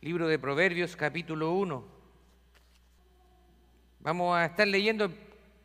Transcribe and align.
Libro 0.00 0.28
de 0.28 0.38
Proverbios, 0.38 0.94
capítulo 0.94 1.54
1. 1.54 1.84
Vamos 3.98 4.36
a 4.36 4.44
estar 4.44 4.68
leyendo 4.68 5.12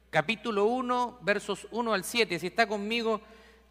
capítulo 0.09 0.65
1, 0.65 1.19
versos 1.21 1.67
1 1.69 1.93
al 1.93 2.03
7. 2.03 2.39
Si 2.39 2.47
está 2.47 2.65
conmigo, 2.65 3.21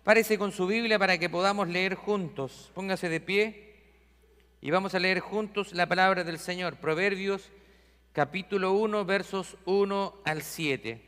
párese 0.04 0.38
con 0.38 0.52
su 0.52 0.68
Biblia 0.68 1.00
para 1.00 1.18
que 1.18 1.28
podamos 1.28 1.66
leer 1.66 1.96
juntos. 1.96 2.70
Póngase 2.76 3.08
de 3.08 3.18
pie 3.18 3.74
y 4.60 4.70
vamos 4.70 4.94
a 4.94 5.00
leer 5.00 5.18
juntos 5.18 5.72
la 5.72 5.88
palabra 5.88 6.22
del 6.22 6.38
Señor. 6.38 6.76
Proverbios, 6.76 7.50
capítulo 8.12 8.70
1, 8.70 9.04
versos 9.04 9.56
1 9.64 10.14
al 10.24 10.42
7. 10.42 11.02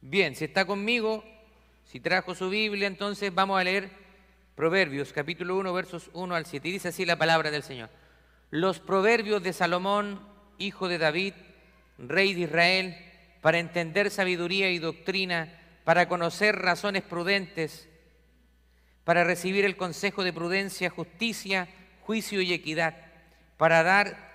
Bien, 0.00 0.34
si 0.34 0.46
está 0.46 0.64
conmigo, 0.64 1.22
si 1.84 2.00
trajo 2.00 2.34
su 2.34 2.48
Biblia, 2.48 2.86
entonces 2.86 3.34
vamos 3.34 3.60
a 3.60 3.64
leer 3.64 4.01
Proverbios, 4.54 5.14
capítulo 5.14 5.56
1, 5.56 5.72
versos 5.72 6.10
1 6.12 6.34
al 6.34 6.44
7. 6.44 6.68
Y 6.68 6.72
dice 6.72 6.88
así 6.88 7.06
la 7.06 7.16
palabra 7.16 7.50
del 7.50 7.62
Señor. 7.62 7.88
Los 8.50 8.80
proverbios 8.80 9.42
de 9.42 9.54
Salomón, 9.54 10.20
hijo 10.58 10.88
de 10.88 10.98
David, 10.98 11.32
rey 11.96 12.34
de 12.34 12.42
Israel, 12.42 12.96
para 13.40 13.58
entender 13.58 14.10
sabiduría 14.10 14.70
y 14.70 14.78
doctrina, 14.78 15.58
para 15.84 16.06
conocer 16.06 16.56
razones 16.56 17.02
prudentes, 17.02 17.88
para 19.04 19.24
recibir 19.24 19.64
el 19.64 19.76
consejo 19.76 20.22
de 20.22 20.34
prudencia, 20.34 20.90
justicia, 20.90 21.68
juicio 22.02 22.42
y 22.42 22.52
equidad, 22.52 22.94
para 23.56 23.82
dar 23.82 24.32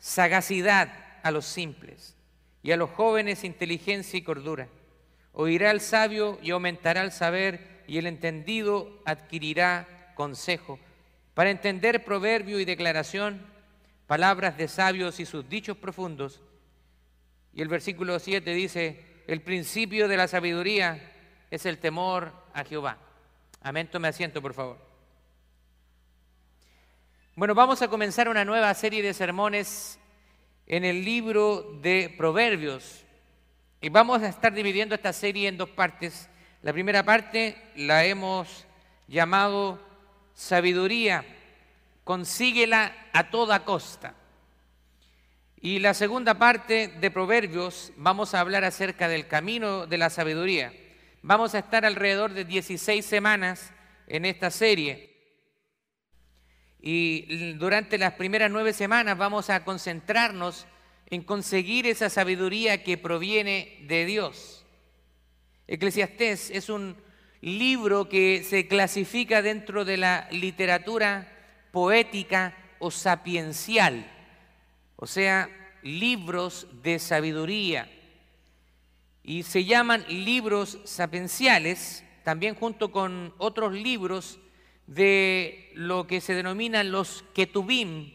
sagacidad 0.00 0.92
a 1.22 1.30
los 1.30 1.46
simples 1.46 2.16
y 2.62 2.72
a 2.72 2.76
los 2.76 2.90
jóvenes 2.90 3.44
inteligencia 3.44 4.18
y 4.18 4.22
cordura. 4.22 4.66
Oirá 5.32 5.70
el 5.70 5.80
sabio 5.80 6.40
y 6.42 6.50
aumentará 6.50 7.02
el 7.02 7.12
saber 7.12 7.69
y 7.90 7.98
el 7.98 8.06
entendido 8.06 9.02
adquirirá 9.04 10.12
consejo. 10.14 10.78
Para 11.34 11.50
entender 11.50 12.04
proverbio 12.04 12.60
y 12.60 12.64
declaración, 12.64 13.44
palabras 14.06 14.56
de 14.56 14.68
sabios 14.68 15.18
y 15.18 15.26
sus 15.26 15.48
dichos 15.48 15.76
profundos. 15.76 16.40
Y 17.52 17.62
el 17.62 17.66
versículo 17.66 18.20
7 18.20 18.54
dice, 18.54 19.04
el 19.26 19.42
principio 19.42 20.06
de 20.06 20.16
la 20.16 20.28
sabiduría 20.28 21.02
es 21.50 21.66
el 21.66 21.78
temor 21.78 22.32
a 22.54 22.62
Jehová. 22.62 22.96
Amén, 23.60 23.88
tome 23.90 24.06
asiento, 24.06 24.40
por 24.40 24.54
favor. 24.54 24.78
Bueno, 27.34 27.56
vamos 27.56 27.82
a 27.82 27.88
comenzar 27.88 28.28
una 28.28 28.44
nueva 28.44 28.72
serie 28.74 29.02
de 29.02 29.14
sermones 29.14 29.98
en 30.68 30.84
el 30.84 31.04
libro 31.04 31.76
de 31.82 32.14
Proverbios. 32.16 33.04
Y 33.80 33.88
vamos 33.88 34.22
a 34.22 34.28
estar 34.28 34.54
dividiendo 34.54 34.94
esta 34.94 35.12
serie 35.12 35.48
en 35.48 35.56
dos 35.56 35.70
partes. 35.70 36.29
La 36.62 36.74
primera 36.74 37.02
parte 37.02 37.56
la 37.74 38.04
hemos 38.04 38.66
llamado 39.08 39.80
sabiduría, 40.34 41.24
consíguela 42.04 42.94
a 43.14 43.30
toda 43.30 43.64
costa. 43.64 44.14
Y 45.58 45.78
la 45.78 45.94
segunda 45.94 46.34
parte 46.34 46.88
de 46.88 47.10
Proverbios 47.10 47.92
vamos 47.96 48.34
a 48.34 48.40
hablar 48.40 48.64
acerca 48.64 49.08
del 49.08 49.26
camino 49.26 49.86
de 49.86 49.96
la 49.96 50.10
sabiduría. 50.10 50.72
Vamos 51.22 51.54
a 51.54 51.60
estar 51.60 51.86
alrededor 51.86 52.34
de 52.34 52.44
16 52.44 53.06
semanas 53.06 53.72
en 54.06 54.26
esta 54.26 54.50
serie. 54.50 55.16
Y 56.78 57.54
durante 57.54 57.96
las 57.96 58.14
primeras 58.14 58.50
nueve 58.50 58.74
semanas 58.74 59.16
vamos 59.16 59.48
a 59.48 59.64
concentrarnos 59.64 60.66
en 61.06 61.22
conseguir 61.22 61.86
esa 61.86 62.10
sabiduría 62.10 62.84
que 62.84 62.98
proviene 62.98 63.78
de 63.86 64.04
Dios. 64.04 64.59
Eclesiastés 65.70 66.50
es 66.50 66.68
un 66.68 66.96
libro 67.40 68.08
que 68.08 68.42
se 68.42 68.66
clasifica 68.66 69.40
dentro 69.40 69.84
de 69.84 69.98
la 69.98 70.26
literatura 70.32 71.32
poética 71.70 72.56
o 72.80 72.90
sapiencial, 72.90 74.04
o 74.96 75.06
sea, 75.06 75.48
libros 75.84 76.66
de 76.82 76.98
sabiduría. 76.98 77.88
Y 79.22 79.44
se 79.44 79.64
llaman 79.64 80.04
libros 80.08 80.80
sapienciales, 80.82 82.04
también 82.24 82.56
junto 82.56 82.90
con 82.90 83.32
otros 83.38 83.72
libros 83.72 84.40
de 84.88 85.70
lo 85.74 86.08
que 86.08 86.20
se 86.20 86.34
denominan 86.34 86.90
los 86.90 87.24
ketubim 87.32 88.10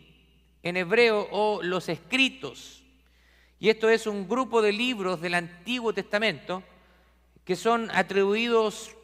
en 0.62 0.75
hebreo 0.75 1.30
o 1.31 1.63
los 1.63 1.88
escritos. 1.88 2.84
Y 3.62 3.69
esto 3.69 3.88
es 3.88 4.07
un 4.07 4.28
grupo 4.28 4.62
de 4.62 4.74
libros 4.74 5.22
del 5.22 5.35
Antiguo 5.35 5.94
Testamento 5.94 6.62
que 7.45 7.56
son 7.56 7.91
atribuidos 7.91 8.95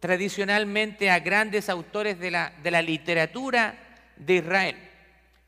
tradicionalmente 0.00 1.10
a 1.10 1.20
grandes 1.20 1.68
autores 1.68 2.18
de 2.18 2.30
la, 2.30 2.52
de 2.62 2.70
la 2.70 2.80
literatura 2.80 3.78
de 4.16 4.36
Israel. 4.36 4.76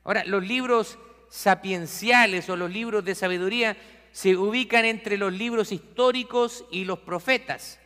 Ahora, 0.04 0.24
los 0.24 0.46
libros 0.46 0.98
sapienciales 1.30 2.50
o 2.50 2.56
los 2.56 2.70
libros 2.70 3.04
de 3.04 3.14
sabiduría 3.14 3.76
se 4.12 4.36
ubican 4.36 4.84
entre 4.84 5.16
los 5.16 5.32
libros 5.32 5.72
históricos 5.72 6.66
y 6.70 6.84
los 6.84 6.98
profetas. 6.98 7.80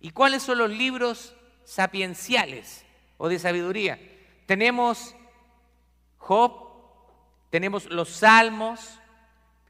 ¿Y 0.00 0.10
cuáles 0.10 0.42
son 0.42 0.58
los 0.58 0.70
libros 0.70 1.36
sapienciales 1.64 2.84
o 3.18 3.28
de 3.28 3.38
sabiduría? 3.38 4.00
Tenemos 4.46 5.14
Job, 6.18 6.52
tenemos 7.50 7.86
los 7.86 8.08
Salmos, 8.08 8.98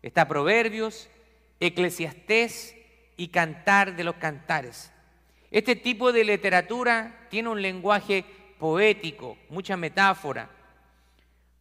Está 0.01 0.27
Proverbios, 0.27 1.09
Eclesiastés 1.61 2.75
y 3.17 3.29
Cantar 3.29 3.97
de 3.97 4.05
los 4.05 4.17
Cantares. 4.17 4.93
Este 5.51 5.77
tipo 5.77 6.13
de 6.13 6.25
literatura 6.25 7.27
tiene 7.29 7.49
un 7.49 7.61
lenguaje 7.61 8.25
poético, 8.59 9.37
mucha 9.49 9.77
metáfora. 9.77 10.49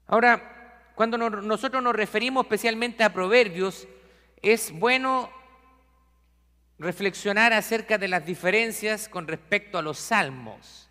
Ahora, 0.08 0.94
cuando 0.96 1.18
nosotros 1.18 1.82
nos 1.82 1.96
referimos 1.96 2.46
especialmente 2.46 3.04
a 3.04 3.12
Proverbios, 3.12 3.88
es 4.42 4.72
bueno 4.72 5.30
reflexionar 6.80 7.54
acerca 7.54 7.98
de 7.98 8.08
las 8.08 8.26
diferencias 8.26 9.08
con 9.08 9.28
respecto 9.28 9.78
a 9.78 9.82
los 9.82 10.00
salmos, 10.00 10.90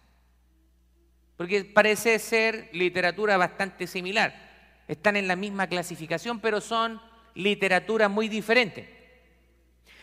porque 1.37 1.65
parece 1.65 2.19
ser 2.19 2.69
literatura 2.73 3.37
bastante 3.37 3.87
similar. 3.87 4.83
Están 4.89 5.17
en 5.17 5.27
la 5.27 5.37
misma 5.37 5.69
clasificación, 5.69 6.41
pero 6.41 6.61
son 6.61 7.01
literatura 7.35 8.09
muy 8.09 8.29
diferente. 8.29 9.00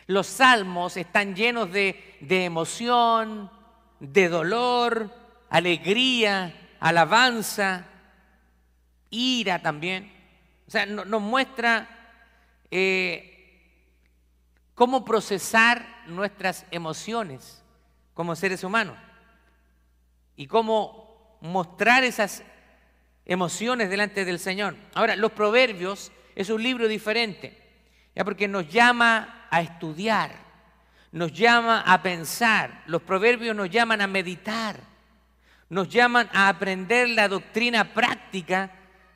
Los 0.08 0.28
salmos 0.28 0.96
están 0.96 1.36
llenos 1.36 1.72
de, 1.72 2.18
emoción, 2.30 3.52
de 4.00 4.30
dolor, 4.30 5.14
alegría, 5.50 6.76
alabanza, 6.80 7.86
ira 9.10 9.62
también. 9.62 10.12
O 10.66 10.72
sea, 10.72 10.86
nos 10.86 11.22
muestra 11.22 11.90
eh, 12.72 13.38
cómo 14.76 15.04
procesar 15.04 15.86
nuestras 16.08 16.66
emociones 16.72 17.62
como 18.14 18.36
seres 18.36 18.64
humanos 18.64 18.98
y 20.38 20.48
cómo 20.48 21.38
mostrar 21.42 22.06
esas 22.06 22.44
emociones 23.26 23.90
delante 23.90 24.24
del 24.24 24.40
Señor. 24.40 24.78
Ahora, 24.94 25.18
los 25.18 25.34
proverbios 25.34 26.14
es 26.34 26.50
un 26.50 26.64
libro 26.64 26.88
diferente, 26.88 27.62
ya 28.16 28.24
porque 28.24 28.48
nos 28.48 28.70
llama 28.70 29.37
a 29.50 29.62
estudiar, 29.62 30.32
nos 31.12 31.34
llama 31.34 31.82
a 31.82 32.02
pensar, 32.02 32.84
los 32.86 33.02
proverbios 33.02 33.56
nos 33.56 33.70
llaman 33.70 34.02
a 34.02 34.08
meditar, 34.08 34.80
nos 35.70 35.90
llaman 35.90 36.30
a 36.34 36.50
aprender 36.50 37.10
la 37.10 37.28
doctrina 37.28 37.94
práctica 37.94 38.72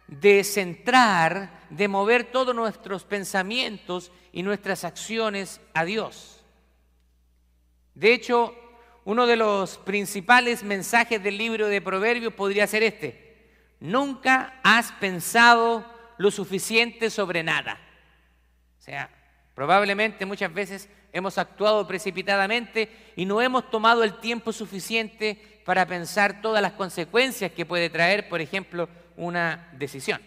de 0.08 0.44
centrar, 0.44 1.62
de 1.70 1.88
mover 1.88 2.26
todos 2.26 2.54
nuestros 2.54 3.04
pensamientos 3.04 4.12
y 4.32 4.44
nuestras 4.44 4.84
acciones 4.84 5.62
a 5.74 5.86
Dios. 5.86 6.44
De 7.96 8.14
hecho, 8.14 8.56
uno 9.06 9.26
de 9.26 9.36
los 9.36 9.78
principales 9.78 10.64
mensajes 10.64 11.22
del 11.24 11.38
libro 11.38 11.68
de 11.68 11.82
Proverbios 11.82 12.34
podría 12.34 12.68
ser 12.68 12.84
este. 12.84 13.50
Nunca 13.80 14.60
has 14.64 14.92
pensado 14.94 15.86
lo 16.18 16.30
suficiente 16.30 17.10
sobre 17.10 17.42
nada. 17.42 17.80
O 18.80 18.82
sea, 18.82 19.10
probablemente 19.56 20.26
muchas 20.26 20.54
veces 20.54 20.90
hemos 21.14 21.38
actuado 21.38 21.88
precipitadamente 21.88 22.90
y 23.16 23.26
no 23.26 23.42
hemos 23.42 23.70
tomado 23.70 24.04
el 24.04 24.20
tiempo 24.20 24.54
suficiente 24.54 25.62
para 25.66 25.86
pensar 25.86 26.42
todas 26.42 26.62
las 26.62 26.74
consecuencias 26.74 27.52
que 27.52 27.66
puede 27.66 27.90
traer, 27.90 28.30
por 28.30 28.42
ejemplo, 28.42 28.90
una 29.18 29.70
decisión. 29.74 30.22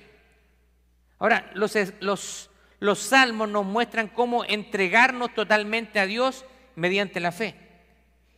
Ahora, 1.19 1.51
los, 1.55 2.51
salmos 2.99 3.49
nos 3.49 3.65
muestran 3.65 4.09
cómo 4.09 4.45
entregarnos 4.45 5.35
totalmente 5.35 5.99
a 5.99 6.07
Dios 6.07 6.45
mediante 6.77 7.21
la 7.21 7.33
fe. 7.33 7.55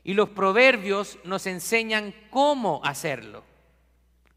Y 0.05 0.15
los 0.15 0.29
proverbios 0.31 1.19
nos 1.25 1.47
enseñan 1.47 2.15
cómo 2.31 2.81
hacerlo. 2.85 3.45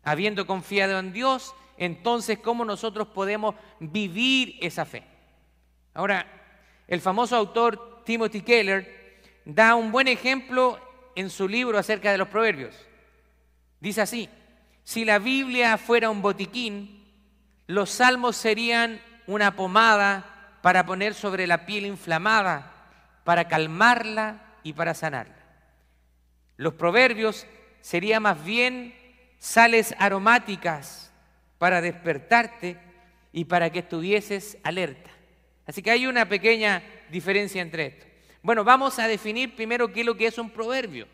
Habiendo 0.03 0.47
confiado 0.47 0.97
en 0.97 1.13
Dios, 1.13 1.53
entonces 1.77 2.39
cómo 2.39 2.65
nosotros 2.65 3.09
podemos 3.09 3.55
vivir 3.79 4.57
esa 4.61 4.85
fe. 4.85 5.03
Ahora, 5.93 6.38
el 6.89 7.01
famoso 7.01 7.35
autor 7.35 8.01
Timothy 8.03 8.41
Keller 8.41 9.21
da 9.45 9.75
un 9.75 9.91
buen 9.91 10.07
ejemplo 10.07 10.79
en 11.15 11.29
su 11.29 11.47
libro 11.47 11.77
acerca 11.77 12.11
de 12.11 12.17
los 12.17 12.29
proverbios. 12.29 12.75
Dice 13.79 14.01
así, 14.01 14.27
Si 14.83 15.05
la 15.05 15.19
Biblia 15.19 15.77
fuera 15.77 16.09
un 16.09 16.23
botiquín, 16.23 17.05
los 17.67 17.91
salmos 17.91 18.35
serían 18.35 18.99
una 19.27 19.55
pomada 19.55 20.57
para 20.63 20.87
poner 20.87 21.13
sobre 21.13 21.45
la 21.45 21.67
piel 21.67 21.85
inflamada, 21.85 22.73
para 23.23 23.47
calmarla 23.47 24.41
y 24.63 24.73
para 24.73 24.95
sanarla. 24.95 25.37
Los 26.57 26.73
proverbios 26.73 27.45
serían 27.81 28.23
más 28.23 28.43
bien 28.43 28.95
sales 29.37 29.93
aromáticas 29.99 31.13
para 31.59 31.81
despertarte 31.81 32.79
y 33.31 33.45
para 33.45 33.69
que 33.69 33.79
estuvieses 33.79 34.57
alerta. 34.63 35.18
Así 35.69 35.83
que 35.83 35.91
hay 35.91 36.07
una 36.07 36.27
pequeña 36.27 36.81
diferencia 37.11 37.61
entre 37.61 37.85
esto. 37.85 38.05
Bueno, 38.41 38.63
vamos 38.63 38.97
a 38.97 39.07
definir 39.07 39.55
primero 39.55 39.93
qué 39.93 39.99
es 39.99 40.05
lo 40.07 40.17
que 40.17 40.25
es 40.25 40.39
un 40.39 40.49
proverbio. 40.49 41.07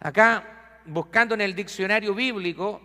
Acá, 0.00 0.80
buscando 0.86 1.34
en 1.34 1.42
el 1.42 1.54
diccionario 1.54 2.14
bíblico, 2.14 2.80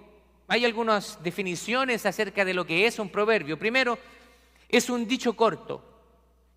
hay 0.50 0.66
algunas 0.66 1.24
definiciones 1.24 2.06
acerca 2.06 2.44
de 2.44 2.54
lo 2.54 2.66
que 2.66 2.86
es 2.86 3.00
un 3.00 3.08
proverbio. 3.08 3.58
Primero, 3.58 3.98
es 4.68 4.90
un 4.90 5.08
dicho 5.08 5.38
corto 5.38 5.82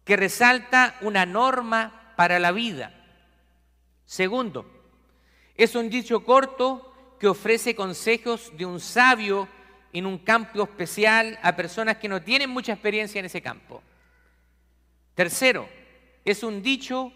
que 0.04 0.16
resalta 0.16 0.96
una 1.02 1.24
norma 1.24 2.14
para 2.16 2.40
la 2.40 2.50
vida. 2.50 3.00
Segundo, 4.06 4.68
es 5.54 5.76
un 5.76 5.88
dicho 5.88 6.24
corto 6.24 7.16
que 7.20 7.28
ofrece 7.28 7.76
consejos 7.76 8.50
de 8.56 8.66
un 8.66 8.80
sabio 8.80 9.46
en 9.98 10.04
un 10.04 10.18
campo 10.18 10.62
especial 10.62 11.38
a 11.42 11.56
personas 11.56 11.96
que 11.96 12.08
no 12.08 12.20
tienen 12.20 12.50
mucha 12.50 12.72
experiencia 12.72 13.18
en 13.18 13.24
ese 13.24 13.40
campo. 13.40 13.82
Tercero, 15.14 15.66
es 16.22 16.42
un 16.42 16.62
dicho 16.62 17.10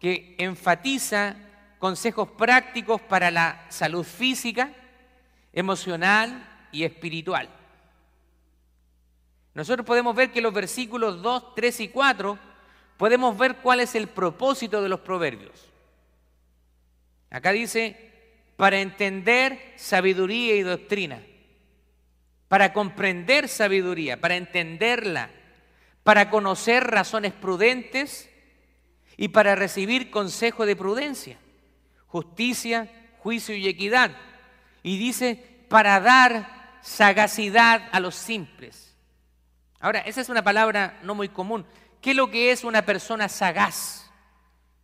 que 0.00 0.34
enfatiza 0.38 1.36
consejos 1.78 2.28
prácticos 2.30 3.00
para 3.00 3.30
la 3.30 3.64
salud 3.68 4.02
física, 4.02 4.72
emocional 5.52 6.68
y 6.72 6.82
espiritual. 6.82 7.48
Nosotros 9.54 9.86
podemos 9.86 10.16
ver 10.16 10.32
que 10.32 10.40
los 10.40 10.52
versículos 10.52 11.22
2, 11.22 11.54
3 11.54 11.80
y 11.80 11.88
4 11.88 12.38
podemos 12.96 13.38
ver 13.38 13.58
cuál 13.58 13.78
es 13.78 13.94
el 13.94 14.08
propósito 14.08 14.82
de 14.82 14.88
los 14.88 14.98
proverbios. 14.98 15.70
Acá 17.30 17.52
dice, 17.52 18.10
para 18.56 18.80
entender 18.80 19.74
sabiduría 19.76 20.56
y 20.56 20.62
doctrina, 20.62 21.22
para 22.48 22.72
comprender 22.72 23.48
sabiduría, 23.48 24.20
para 24.20 24.36
entenderla, 24.36 25.30
para 26.02 26.30
conocer 26.30 26.84
razones 26.84 27.32
prudentes 27.32 28.30
y 29.16 29.28
para 29.28 29.54
recibir 29.54 30.10
consejo 30.10 30.66
de 30.66 30.76
prudencia, 30.76 31.38
justicia, 32.06 32.90
juicio 33.18 33.56
y 33.56 33.66
equidad. 33.66 34.10
Y 34.82 34.98
dice, 34.98 35.42
para 35.68 35.98
dar 36.00 36.78
sagacidad 36.82 37.88
a 37.92 38.00
los 38.00 38.14
simples. 38.14 38.94
Ahora, 39.80 40.00
esa 40.00 40.20
es 40.20 40.28
una 40.28 40.42
palabra 40.42 40.98
no 41.02 41.14
muy 41.14 41.28
común. 41.28 41.66
¿Qué 42.00 42.10
es 42.10 42.16
lo 42.16 42.30
que 42.30 42.52
es 42.52 42.64
una 42.64 42.84
persona 42.84 43.28
sagaz? 43.28 44.10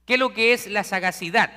¿Qué 0.07 0.15
es 0.15 0.21
lo 0.21 0.33
que 0.33 0.53
es 0.53 0.67
la 0.67 0.85
sagacidad? 0.85 1.53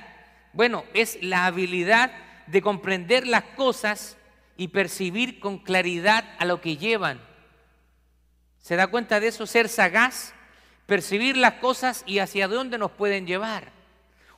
Bueno, 0.52 0.84
es 0.92 1.18
la 1.22 1.46
habilidad 1.46 2.12
de 2.46 2.62
comprender 2.62 3.26
las 3.26 3.42
cosas 3.56 4.16
y 4.56 4.68
percibir 4.68 5.40
con 5.40 5.58
claridad 5.58 6.24
a 6.38 6.44
lo 6.44 6.60
que 6.60 6.76
llevan. 6.76 7.20
¿Se 8.60 8.76
da 8.76 8.86
cuenta 8.86 9.20
de 9.20 9.28
eso? 9.28 9.46
Ser 9.46 9.68
sagaz, 9.68 10.34
percibir 10.86 11.36
las 11.36 11.54
cosas 11.54 12.02
y 12.06 12.18
hacia 12.18 12.48
dónde 12.48 12.78
nos 12.78 12.92
pueden 12.92 13.26
llevar. 13.26 13.72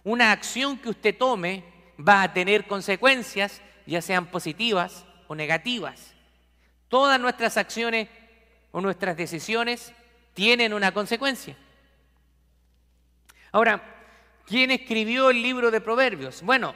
Una 0.05 0.33
acción 0.33 0.79
que 0.79 0.91
usted 0.91 1.17
tome 1.17 1.65
va 1.97 2.23
a 2.23 2.33
tener 2.33 2.67
consecuencias, 2.67 3.61
ya 3.87 4.03
sean 4.03 4.27
positivas 4.27 5.05
o 5.29 5.35
negativas. 5.35 6.15
Todas 6.89 7.21
nuestras 7.21 7.57
acciones 7.57 8.09
o 8.73 8.81
nuestras 8.81 9.17
decisiones 9.17 9.93
tienen 10.35 10.73
una 10.73 10.93
consecuencia. 10.93 11.57
Ahora, 13.53 13.83
¿quién 14.45 14.71
escribió 14.71 15.31
el 15.31 15.43
libro 15.43 15.71
de 15.71 15.81
Proverbios? 15.81 16.43
Bueno, 16.43 16.75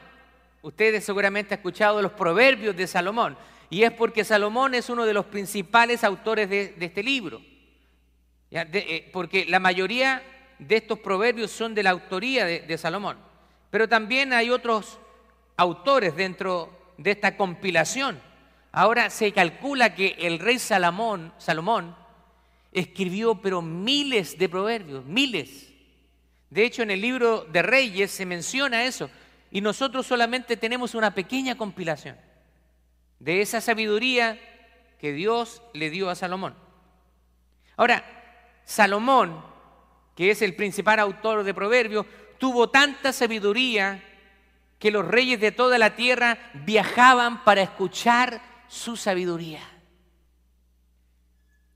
Ustedes 0.63 1.05
seguramente 1.05 1.55
han 1.55 1.59
escuchado 1.61 2.03
los 2.03 2.13
proverbios 2.13 2.77
de 2.77 2.87
Salomón, 2.87 3.37
y 3.71 3.85
es 3.85 3.93
porque 3.93 4.25
Salomón 4.25 4.75
es 4.75 4.91
uno 4.91 5.07
de 5.07 5.15
los 5.15 5.27
principales 5.27 6.03
autores 6.05 6.51
de, 6.51 6.75
este 6.81 7.03
libro. 7.03 7.41
Eh, 8.51 9.09
porque 9.13 9.47
la 9.47 9.61
mayoría 9.61 10.23
de 10.59 10.77
estos 10.77 10.99
proverbios 10.99 11.53
son 11.53 11.75
de 11.75 11.85
la 11.85 11.91
autoría 11.91 12.45
de, 12.45 12.79
Salomón. 12.79 13.17
Pero 13.71 13.89
también 13.89 14.33
hay 14.33 14.51
otros 14.51 14.99
autores 15.57 16.17
dentro 16.17 16.95
de 16.99 17.13
esta 17.13 17.37
compilación. 17.37 18.21
Ahora 18.73 19.09
se 19.09 19.33
calcula 19.33 19.95
que 19.95 20.17
el 20.19 20.41
rey 20.41 20.59
Salomón, 20.59 21.33
Salomón 21.39 21.97
escribió 22.73 23.41
pero 23.41 23.63
miles 23.63 24.37
de 24.37 24.49
proverbios, 24.49 25.05
miles. 25.05 25.73
De 26.51 26.65
hecho, 26.65 26.83
en 26.83 26.91
el 26.91 27.01
libro 27.01 27.45
de 27.45 27.63
Reyes 27.63 28.11
se 28.11 28.27
menciona 28.27 28.85
eso, 28.85 29.09
y 29.51 29.61
nosotros 29.61 30.07
solamente 30.07 30.57
tenemos 30.57 30.95
una 30.95 31.15
pequeña 31.15 31.57
compilación 31.57 32.17
de 33.19 33.43
esa 33.43 33.61
sabiduría 33.61 34.39
que 34.99 35.13
Dios 35.13 35.63
le 35.73 35.91
dio 35.91 36.11
a 36.11 36.15
Salomón. 36.15 36.55
Ahora, 37.77 38.05
Salomón, 38.65 39.45
que 40.15 40.31
es 40.31 40.43
el 40.43 40.55
principal 40.55 41.01
autor 41.01 41.43
de 41.43 41.55
Proverbios, 41.55 42.07
tuvo 42.39 42.71
tanta 42.71 43.13
sabiduría 43.13 44.03
que 44.79 44.91
los 44.91 45.07
reyes 45.07 45.41
de 45.41 45.53
toda 45.53 45.79
la 45.79 45.97
tierra 45.97 46.39
viajaban 46.55 47.45
para 47.45 47.63
escuchar 47.63 48.41
su 48.69 48.97
sabiduría. 48.97 49.61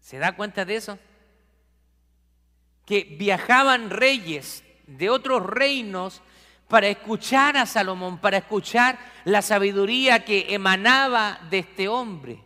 ¿Se 0.01 0.19
da 0.19 0.37
cuenta 0.37 0.65
de 0.65 0.77
eso? 0.77 0.99
Que 2.87 3.17
viajaban 3.19 3.91
reyes 3.91 4.65
de 4.87 5.11
otros 5.11 5.45
reinos 5.45 6.23
para 6.75 6.89
escuchar 6.89 7.57
a 7.57 7.67
Salomón, 7.67 8.19
para 8.19 8.39
escuchar 8.39 8.99
la 9.25 9.43
sabiduría 9.43 10.25
que 10.25 10.53
emanaba 10.53 11.39
de 11.49 11.61
este 11.61 11.87
hombre. 11.87 12.41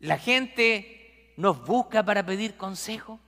La 0.00 0.18
gente 0.18 1.32
nos 1.36 1.64
busca 1.64 2.04
para 2.04 2.26
pedir 2.26 2.56
consejo. 2.56 3.20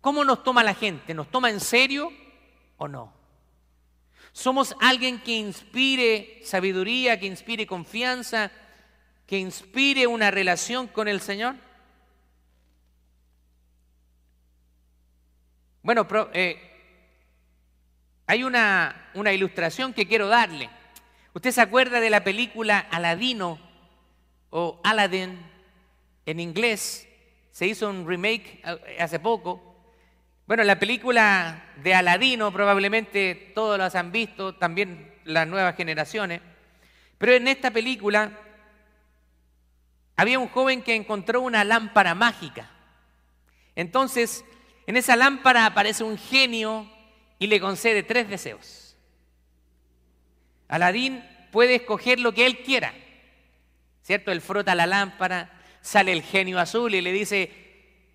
¿Cómo 0.00 0.24
nos 0.24 0.42
toma 0.42 0.64
la 0.64 0.72
gente? 0.72 1.12
¿Nos 1.12 1.30
toma 1.30 1.50
en 1.50 1.60
serio 1.60 2.10
o 2.78 2.88
no? 2.88 3.12
¿Somos 4.32 4.74
alguien 4.80 5.20
que 5.20 5.32
inspire 5.32 6.40
sabiduría, 6.44 7.20
que 7.20 7.26
inspire 7.26 7.66
confianza, 7.66 8.50
que 9.26 9.38
inspire 9.38 10.06
una 10.06 10.30
relación 10.30 10.86
con 10.86 11.08
el 11.08 11.20
Señor? 11.20 11.56
Bueno, 15.84 16.08
eh, 16.32 16.56
hay 18.26 18.42
una, 18.42 19.10
una 19.12 19.34
ilustración 19.34 19.92
que 19.92 20.08
quiero 20.08 20.28
darle. 20.28 20.70
¿Usted 21.34 21.50
se 21.50 21.60
acuerda 21.60 22.00
de 22.00 22.08
la 22.08 22.24
película 22.24 22.78
Aladino 22.78 23.58
o 24.48 24.80
Aladdin 24.82 25.38
en 26.24 26.40
inglés? 26.40 27.06
Se 27.50 27.66
hizo 27.66 27.90
un 27.90 28.08
remake 28.08 28.62
eh, 28.64 28.96
hace 28.98 29.20
poco. 29.20 29.76
Bueno, 30.46 30.64
la 30.64 30.78
película 30.78 31.62
de 31.82 31.94
Aladino 31.94 32.50
probablemente 32.50 33.52
todos 33.54 33.76
las 33.76 33.94
han 33.94 34.10
visto, 34.10 34.54
también 34.54 35.12
las 35.24 35.46
nuevas 35.46 35.76
generaciones. 35.76 36.40
Pero 37.18 37.34
en 37.34 37.46
esta 37.46 37.70
película 37.70 38.32
había 40.16 40.38
un 40.38 40.48
joven 40.48 40.80
que 40.80 40.94
encontró 40.94 41.42
una 41.42 41.62
lámpara 41.62 42.14
mágica. 42.14 42.70
Entonces 43.76 44.46
en 44.86 44.96
esa 44.96 45.16
lámpara 45.16 45.66
aparece 45.66 46.04
un 46.04 46.18
genio 46.18 46.90
y 47.38 47.46
le 47.46 47.60
concede 47.60 48.02
tres 48.02 48.28
deseos. 48.28 48.96
Aladín 50.68 51.24
puede 51.50 51.76
escoger 51.76 52.20
lo 52.20 52.32
que 52.32 52.46
él 52.46 52.58
quiera, 52.58 52.94
¿cierto? 54.02 54.32
Él 54.32 54.40
frota 54.40 54.74
la 54.74 54.86
lámpara, 54.86 55.50
sale 55.80 56.12
el 56.12 56.22
genio 56.22 56.58
azul 56.58 56.94
y 56.94 57.00
le 57.00 57.12
dice, 57.12 57.50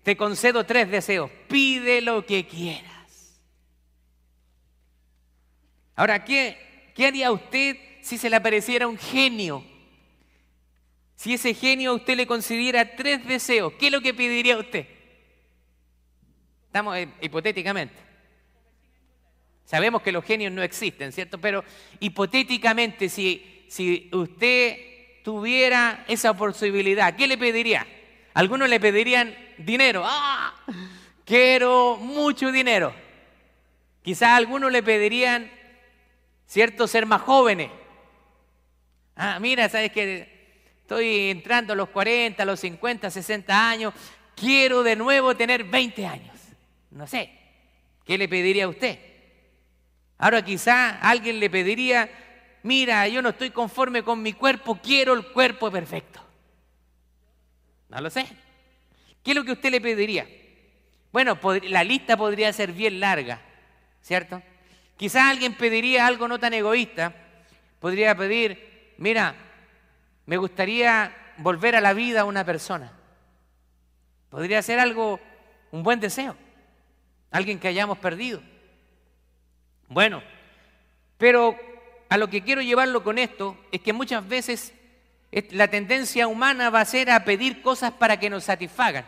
te 0.02 0.16
concedo 0.16 0.64
tres 0.64 0.90
deseos, 0.90 1.30
pide 1.48 2.00
lo 2.00 2.26
que 2.26 2.46
quieras. 2.46 3.40
Ahora, 5.96 6.24
¿qué, 6.24 6.92
qué 6.94 7.06
haría 7.06 7.32
usted 7.32 7.76
si 8.02 8.16
se 8.18 8.30
le 8.30 8.36
apareciera 8.36 8.86
un 8.86 8.98
genio? 8.98 9.64
Si 11.16 11.34
ese 11.34 11.52
genio 11.52 11.90
a 11.90 11.94
usted 11.94 12.16
le 12.16 12.26
concediera 12.26 12.96
tres 12.96 13.26
deseos, 13.26 13.74
¿qué 13.78 13.86
es 13.86 13.92
lo 13.92 14.00
que 14.00 14.14
pediría 14.14 14.56
usted? 14.56 14.86
Estamos 16.70 16.96
eh, 16.96 17.08
hipotéticamente. 17.20 17.96
Sabemos 19.64 20.02
que 20.02 20.12
los 20.12 20.24
genios 20.24 20.52
no 20.52 20.62
existen, 20.62 21.12
¿cierto? 21.12 21.38
Pero 21.38 21.64
hipotéticamente, 21.98 23.08
si, 23.08 23.64
si 23.68 24.08
usted 24.12 25.22
tuviera 25.24 26.04
esa 26.08 26.34
posibilidad, 26.34 27.14
¿qué 27.16 27.26
le 27.26 27.36
pediría? 27.36 27.86
Algunos 28.34 28.68
le 28.68 28.80
pedirían 28.80 29.34
dinero. 29.58 30.02
¡Ah! 30.04 30.54
Quiero 31.24 31.96
mucho 31.96 32.50
dinero. 32.50 32.92
Quizás 34.02 34.30
algunos 34.30 34.72
le 34.72 34.82
pedirían 34.82 35.50
¿cierto? 36.50 36.88
Ser 36.88 37.06
más 37.06 37.22
jóvenes. 37.22 37.70
Ah, 39.14 39.38
mira, 39.38 39.68
sabes 39.68 39.92
que 39.92 40.74
estoy 40.80 41.30
entrando 41.30 41.74
a 41.74 41.76
los 41.76 41.90
40, 41.90 42.42
a 42.42 42.46
los 42.46 42.58
50, 42.58 43.08
60 43.08 43.70
años, 43.70 43.94
quiero 44.34 44.82
de 44.82 44.96
nuevo 44.96 45.36
tener 45.36 45.62
20 45.62 46.06
años. 46.06 46.29
No 46.90 47.06
sé, 47.06 47.30
¿qué 48.04 48.18
le 48.18 48.28
pediría 48.28 48.64
a 48.64 48.68
usted? 48.68 48.98
Ahora 50.18 50.44
quizá 50.44 50.98
alguien 51.00 51.40
le 51.40 51.48
pediría, 51.48 52.10
mira, 52.62 53.06
yo 53.08 53.22
no 53.22 53.30
estoy 53.30 53.50
conforme 53.50 54.02
con 54.02 54.22
mi 54.22 54.32
cuerpo, 54.32 54.78
quiero 54.82 55.14
el 55.14 55.26
cuerpo 55.26 55.70
perfecto. 55.70 56.20
No 57.88 58.00
lo 58.00 58.10
sé. 58.10 58.26
¿Qué 59.22 59.30
es 59.30 59.36
lo 59.36 59.44
que 59.44 59.52
usted 59.52 59.70
le 59.70 59.80
pediría? 59.80 60.26
Bueno, 61.12 61.38
la 61.64 61.84
lista 61.84 62.16
podría 62.16 62.52
ser 62.52 62.72
bien 62.72 63.00
larga, 63.00 63.40
¿cierto? 64.02 64.42
Quizás 64.96 65.24
alguien 65.24 65.54
pediría 65.54 66.06
algo 66.06 66.28
no 66.28 66.38
tan 66.38 66.54
egoísta. 66.54 67.14
Podría 67.80 68.14
pedir, 68.14 68.94
mira, 68.98 69.34
me 70.26 70.36
gustaría 70.36 71.16
volver 71.38 71.74
a 71.74 71.80
la 71.80 71.94
vida 71.94 72.20
a 72.20 72.24
una 72.24 72.44
persona. 72.44 72.92
Podría 74.28 74.62
ser 74.62 74.78
algo, 74.78 75.18
un 75.72 75.82
buen 75.82 75.98
deseo. 75.98 76.36
Alguien 77.30 77.58
que 77.58 77.68
hayamos 77.68 77.98
perdido. 77.98 78.42
Bueno, 79.88 80.22
pero 81.16 81.56
a 82.08 82.16
lo 82.16 82.28
que 82.28 82.42
quiero 82.42 82.62
llevarlo 82.62 83.02
con 83.04 83.18
esto 83.18 83.56
es 83.70 83.80
que 83.80 83.92
muchas 83.92 84.26
veces 84.26 84.72
la 85.50 85.68
tendencia 85.68 86.26
humana 86.26 86.70
va 86.70 86.80
a 86.80 86.84
ser 86.84 87.10
a 87.10 87.24
pedir 87.24 87.62
cosas 87.62 87.92
para 87.92 88.18
que 88.18 88.30
nos 88.30 88.44
satisfagan, 88.44 89.04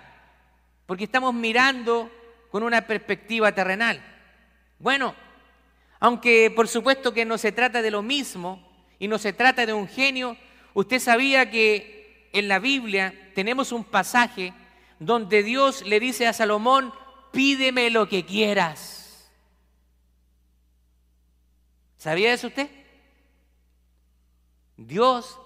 porque 0.87 1.05
estamos 1.05 1.35
mirando 1.35 2.11
con 2.51 2.63
una 2.63 2.87
perspectiva 2.87 3.53
terrenal. 3.53 4.01
Bueno, 4.79 5.15
aunque 5.99 6.53
por 6.55 6.69
supuesto 6.69 7.13
que 7.13 7.25
no 7.25 7.39
se 7.39 7.53
trata 7.53 7.83
de 7.83 7.91
lo 7.91 8.03
mismo 8.03 8.69
y 8.99 9.09
no 9.09 9.19
se 9.19 9.33
trata 9.33 9.67
de 9.67 9.73
un 9.73 9.89
genio, 9.89 10.37
usted 10.75 10.99
sabía 11.01 11.51
que 11.51 12.29
en 12.33 12.49
la 12.49 12.59
Biblia 12.59 13.15
tenemos 13.35 13.73
un 13.73 13.85
pasaje 13.85 14.53
donde 14.99 15.43
Dios 15.43 15.83
le 15.83 15.99
dice 15.99 16.27
a 16.27 16.33
Salomón, 16.33 16.93
pídeme 17.33 17.91
lo 17.91 18.09
que 18.09 18.25
quieras. 18.25 19.31
¿Sabía 21.97 22.33
eso 22.33 22.49
usted? 22.49 22.69
Dios 24.77 25.39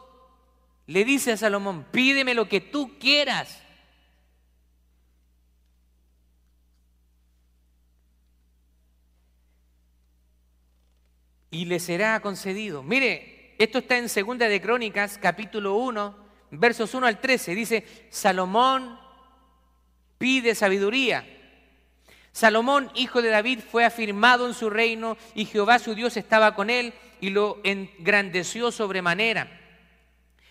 le 0.87 1.05
dice 1.05 1.33
a 1.33 1.37
Salomón, 1.37 1.85
pídeme 1.91 2.35
lo 2.35 2.49
que 2.49 2.61
tú 2.61 2.99
quieras. 2.99 3.63
Y 11.51 11.65
le 11.65 11.81
será 11.81 12.21
concedido. 12.21 12.83
Mire, 12.83 13.55
esto 13.59 13.79
está 13.79 13.99
en 13.99 14.09
Segunda 14.09 14.49
de 14.49 14.61
Crónicas, 14.61 15.19
capítulo 15.19 15.75
1, 15.75 16.17
versos 16.53 16.95
1 16.95 17.07
al 17.07 17.21
13. 17.21 17.55
Dice, 17.55 17.85
Salomón 18.11 18.99
pide 20.19 20.55
sabiduría. 20.55 21.36
Salomón, 22.37 22.91
hijo 22.95 23.23
de 23.23 23.31
David, 23.31 23.61
fue 23.61 23.87
afirmado 23.87 24.47
en 24.47 24.53
su 24.53 24.69
reino 24.69 25.17
y 25.35 25.47
Jehová 25.47 25.79
su 25.79 25.95
Dios 25.95 26.19
estaba 26.19 26.55
con 26.55 26.69
él 26.69 26.93
y 27.19 27.31
lo 27.31 27.63
engrandeció 27.65 28.71
sobremanera. 28.71 29.59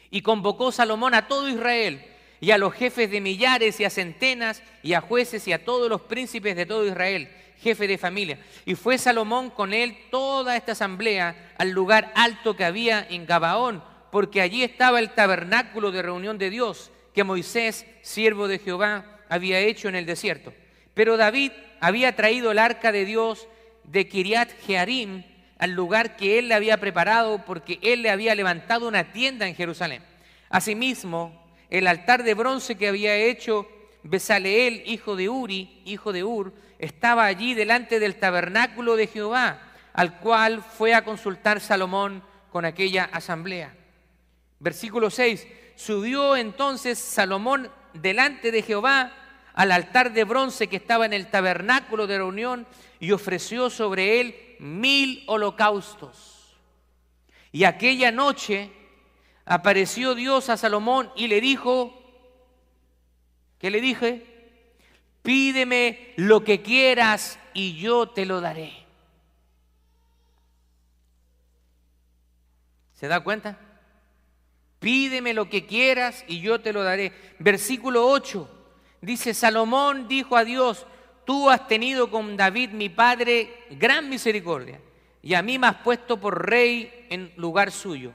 Y 0.09 0.21
convocó 0.21 0.71
Salomón 0.71 1.13
a 1.13 1.27
todo 1.27 1.47
Israel 1.47 2.03
y 2.41 2.49
a 2.49 2.57
los 2.57 2.73
jefes 2.73 3.11
de 3.11 3.21
millares 3.21 3.79
y 3.79 3.85
a 3.85 3.91
centenas 3.91 4.63
y 4.81 4.93
a 4.93 5.01
jueces 5.01 5.47
y 5.47 5.53
a 5.53 5.63
todos 5.63 5.87
los 5.87 6.01
príncipes 6.01 6.55
de 6.55 6.65
todo 6.65 6.87
Israel, 6.87 7.29
jefe 7.59 7.87
de 7.87 7.99
familia. 7.99 8.39
Y 8.65 8.73
fue 8.73 8.97
Salomón 8.97 9.51
con 9.51 9.71
él 9.71 9.95
toda 10.09 10.57
esta 10.57 10.71
asamblea 10.71 11.53
al 11.59 11.69
lugar 11.69 12.11
alto 12.15 12.55
que 12.55 12.65
había 12.65 13.05
en 13.07 13.27
Gabaón, 13.27 13.83
porque 14.11 14.41
allí 14.41 14.63
estaba 14.63 14.97
el 14.97 15.13
tabernáculo 15.13 15.91
de 15.91 16.01
reunión 16.01 16.39
de 16.39 16.49
Dios 16.49 16.89
que 17.13 17.23
Moisés, 17.23 17.85
siervo 18.01 18.47
de 18.47 18.57
Jehová, 18.57 19.19
había 19.29 19.59
hecho 19.59 19.87
en 19.87 19.93
el 19.93 20.07
desierto. 20.07 20.51
Pero 20.95 21.17
David 21.17 21.51
había 21.85 22.15
traído 22.15 22.49
el 22.49 22.57
arca 22.57 22.91
de 22.91 23.05
Dios 23.05 23.47
de 23.83 24.07
Kiriat 24.07 24.49
Jearim 24.65 25.23
al 25.59 25.69
lugar 25.73 26.15
que 26.15 26.39
él 26.39 26.47
le 26.47 26.55
había 26.55 26.77
preparado 26.77 27.45
porque 27.45 27.77
él 27.83 28.01
le 28.01 28.09
había 28.09 28.33
levantado 28.33 28.87
una 28.87 29.11
tienda 29.11 29.47
en 29.47 29.53
Jerusalén. 29.53 30.01
Asimismo, 30.49 31.45
el 31.69 31.85
altar 31.85 32.23
de 32.23 32.33
bronce 32.33 32.75
que 32.75 32.87
había 32.87 33.15
hecho 33.15 33.67
Besaleel, 34.01 34.81
hijo 34.87 35.15
de 35.15 35.29
Uri, 35.29 35.83
hijo 35.85 36.11
de 36.11 36.23
Ur, 36.23 36.53
estaba 36.79 37.25
allí 37.25 37.53
delante 37.53 37.99
del 37.99 38.15
tabernáculo 38.15 38.95
de 38.95 39.05
Jehová, 39.05 39.61
al 39.93 40.17
cual 40.17 40.63
fue 40.63 40.95
a 40.95 41.03
consultar 41.03 41.59
Salomón 41.59 42.23
con 42.51 42.65
aquella 42.65 43.03
asamblea. 43.11 43.75
Versículo 44.57 45.11
6. 45.11 45.45
Subió 45.75 46.35
entonces 46.35 46.97
Salomón 46.97 47.69
delante 47.93 48.51
de 48.51 48.63
Jehová 48.63 49.24
al 49.55 49.71
altar 49.71 50.11
de 50.11 50.25
bronce 50.25 50.67
que 50.67 50.75
estaba 50.75 51.05
en 51.05 51.13
el 51.13 51.31
tabernáculo 51.31 52.07
de 52.07 52.17
reunión 52.17 52.67
y 52.99 53.13
ofreció 53.13 53.69
sobre 53.69 54.19
él 54.19 54.35
mil 54.59 55.23
holocaustos. 55.27 56.57
Y 57.53 57.63
aquella 57.63 58.11
noche 58.11 58.69
apareció 59.45 60.13
Dios 60.13 60.49
a 60.49 60.57
Salomón 60.57 61.09
y 61.15 61.27
le 61.27 61.39
dijo, 61.39 61.93
¿qué 63.57 63.71
le 63.71 63.79
dije? 63.79 64.25
Pídeme 65.21 66.13
lo 66.17 66.43
que 66.43 66.61
quieras 66.61 67.39
y 67.53 67.77
yo 67.77 68.09
te 68.09 68.25
lo 68.25 68.41
daré. 68.41 68.73
¿Se 72.93 73.07
da 73.07 73.21
cuenta? 73.21 73.57
Pídeme 74.79 75.33
lo 75.33 75.49
que 75.49 75.65
quieras 75.65 76.25
y 76.27 76.41
yo 76.41 76.59
te 76.59 76.73
lo 76.73 76.83
daré. 76.83 77.13
Versículo 77.39 78.05
8. 78.07 78.54
Dice, 79.05 79.35
Salomón 79.35 80.07
dijo 80.07 80.35
a 80.35 80.43
Dios, 80.43 80.87
tú 81.25 81.51
has 81.51 81.67
tenido 81.67 82.09
con 82.09 82.35
David 82.35 82.71
mi 82.71 82.89
padre 82.89 83.65
gran 83.69 84.09
misericordia 84.09 84.81
y 85.21 85.35
a 85.35 85.43
mí 85.43 85.59
me 85.59 85.67
has 85.67 85.75
puesto 85.75 86.19
por 86.19 86.49
rey 86.49 87.05
en 87.11 87.31
lugar 87.37 87.71
suyo. 87.71 88.13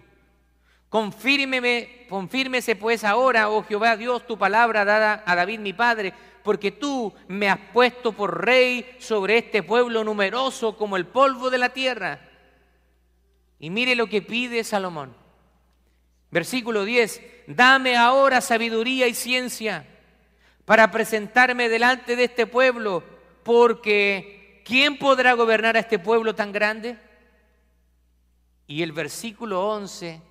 Confírmeme, 0.89 2.07
confírmese 2.09 2.75
pues 2.75 3.05
ahora, 3.05 3.51
oh 3.51 3.63
Jehová 3.63 3.97
Dios, 3.97 4.27
tu 4.27 4.37
palabra 4.37 4.85
dada 4.85 5.23
a 5.25 5.37
David 5.37 5.61
mi 5.61 5.73
padre, 5.73 6.13
porque 6.43 6.73
tú 6.73 7.15
me 7.29 7.49
has 7.49 7.61
puesto 7.73 8.11
por 8.11 8.45
rey 8.45 8.97
sobre 8.99 9.39
este 9.39 9.63
pueblo 9.63 10.03
numeroso 10.03 10.77
como 10.77 10.97
el 10.97 11.07
polvo 11.07 11.51
de 11.51 11.59
la 11.59 11.69
tierra. 11.69 12.19
Y 13.61 13.71
mire 13.71 13.95
lo 13.95 14.09
que 14.09 14.23
pide 14.23 14.65
Salomón. 14.65 15.15
Versículo 16.33 16.85
10, 16.85 17.23
dame 17.47 17.97
ahora 17.97 18.41
sabiduría 18.41 19.07
y 19.07 19.15
ciencia 19.15 19.87
para 20.71 20.93
presentarme 20.93 21.69
delante 21.69 22.15
de 22.15 22.23
este 22.23 22.47
pueblo, 22.47 23.03
porque 23.43 24.63
¿quién 24.65 24.99
podrá 24.99 25.33
gobernar 25.33 25.77
a 25.77 25.81
este 25.81 25.99
pueblo 25.99 26.37
tan 26.37 26.53
grande? 26.53 26.97
Y 28.69 28.85
el 28.85 28.93
versículo 28.93 29.69
11, 29.69 30.23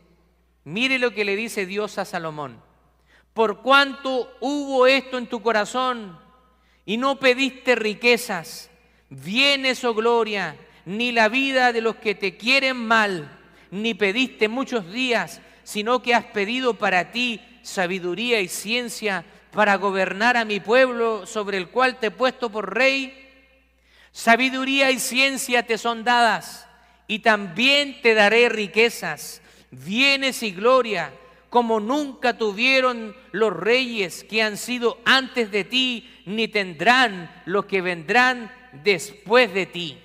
mire 0.63 0.98
lo 0.98 1.13
que 1.13 1.25
le 1.25 1.36
dice 1.36 1.65
Dios 1.65 1.98
a 1.98 2.05
Salomón. 2.05 2.63
Por 3.34 3.62
cuanto 3.62 4.34
hubo 4.39 4.88
esto 4.88 5.17
en 5.17 5.27
tu 5.27 5.41
corazón 5.41 6.17
y 6.86 6.96
no 6.96 7.19
pediste 7.19 7.75
riquezas, 7.75 8.72
bienes 9.10 9.84
o 9.84 9.93
gloria, 9.93 10.55
ni 10.86 11.12
la 11.12 11.27
vida 11.27 11.74
de 11.74 11.81
los 11.81 11.98
que 11.98 12.15
te 12.15 12.38
quieren 12.38 12.77
mal, 12.77 13.29
ni 13.72 13.93
pediste 13.93 14.48
muchos 14.48 14.89
días, 14.89 15.41
sino 15.65 16.01
que 16.01 16.15
has 16.15 16.24
pedido 16.24 16.75
para 16.75 17.12
ti 17.12 17.41
sabiduría 17.62 18.39
y 18.39 18.48
ciencia 18.48 19.25
para 19.51 19.75
gobernar 19.75 20.38
a 20.38 20.46
mi 20.46 20.60
pueblo 20.60 21.25
sobre 21.25 21.58
el 21.58 21.70
cual 21.70 21.98
te 22.00 22.08
he 22.08 22.12
puesto 22.12 22.50
por 22.50 22.74
rey. 22.75 23.15
Sabiduría 24.12 24.91
y 24.91 25.00
ciencia 25.00 25.63
te 25.65 25.77
son 25.77 26.03
dadas 26.03 26.68
y 27.08 27.20
también 27.20 28.01
te 28.01 28.13
daré 28.13 28.50
riquezas, 28.50 29.41
bienes 29.72 30.44
y 30.44 30.51
gloria, 30.51 31.12
como 31.50 31.79
nunca 31.79 32.38
tuvieron 32.38 33.15
los 33.32 33.51
reyes 33.51 34.24
que 34.24 34.44
han 34.44 34.58
sido 34.58 35.00
antes 35.06 35.51
de 35.51 35.63
ti, 35.63 36.10
ni 36.25 36.48
tendrán 36.48 37.32
los 37.46 37.65
que 37.65 37.82
vendrán 37.82 38.51
después 38.84 39.51
de 39.53 39.65
ti. 39.65 39.98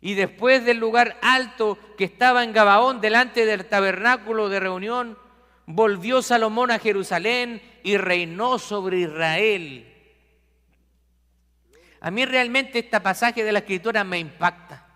Y 0.00 0.14
después 0.14 0.64
del 0.64 0.78
lugar 0.78 1.18
alto 1.22 1.78
que 1.96 2.04
estaba 2.04 2.42
en 2.42 2.52
Gabaón, 2.52 3.00
delante 3.00 3.46
del 3.46 3.66
tabernáculo 3.66 4.48
de 4.48 4.58
reunión, 4.58 5.16
volvió 5.74 6.22
Salomón 6.22 6.70
a 6.70 6.78
Jerusalén 6.78 7.62
y 7.82 7.96
reinó 7.96 8.58
sobre 8.58 9.00
Israel. 9.00 9.86
A 12.00 12.10
mí 12.10 12.24
realmente 12.24 12.78
este 12.78 13.00
pasaje 13.00 13.44
de 13.44 13.52
la 13.52 13.58
escritura 13.60 14.04
me 14.04 14.18
impacta. 14.18 14.86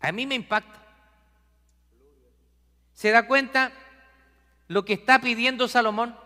A 0.00 0.12
mí 0.12 0.26
me 0.26 0.36
impacta. 0.36 0.80
¿Se 2.94 3.10
da 3.10 3.26
cuenta 3.26 3.72
lo 4.68 4.84
que 4.84 4.94
está 4.94 5.20
pidiendo 5.20 5.68
Salomón? 5.68 6.16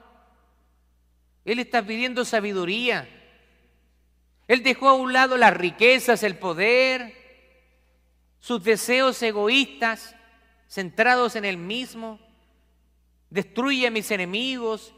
Él 1.45 1.59
está 1.59 1.83
pidiendo 1.83 2.25
sabiduría. 2.25 3.09
Él 4.49 4.63
dejó 4.63 4.89
a 4.89 4.95
un 4.95 5.13
lado 5.13 5.37
las 5.37 5.55
riquezas, 5.55 6.23
el 6.23 6.37
poder, 6.37 7.15
sus 8.41 8.63
deseos 8.63 9.23
egoístas, 9.23 10.15
centrados 10.69 11.37
en 11.37 11.45
él 11.45 11.57
mismo. 11.57 12.21
Destruye 13.33 13.87
a 13.87 13.91
mis 13.91 14.11
enemigos, 14.11 14.93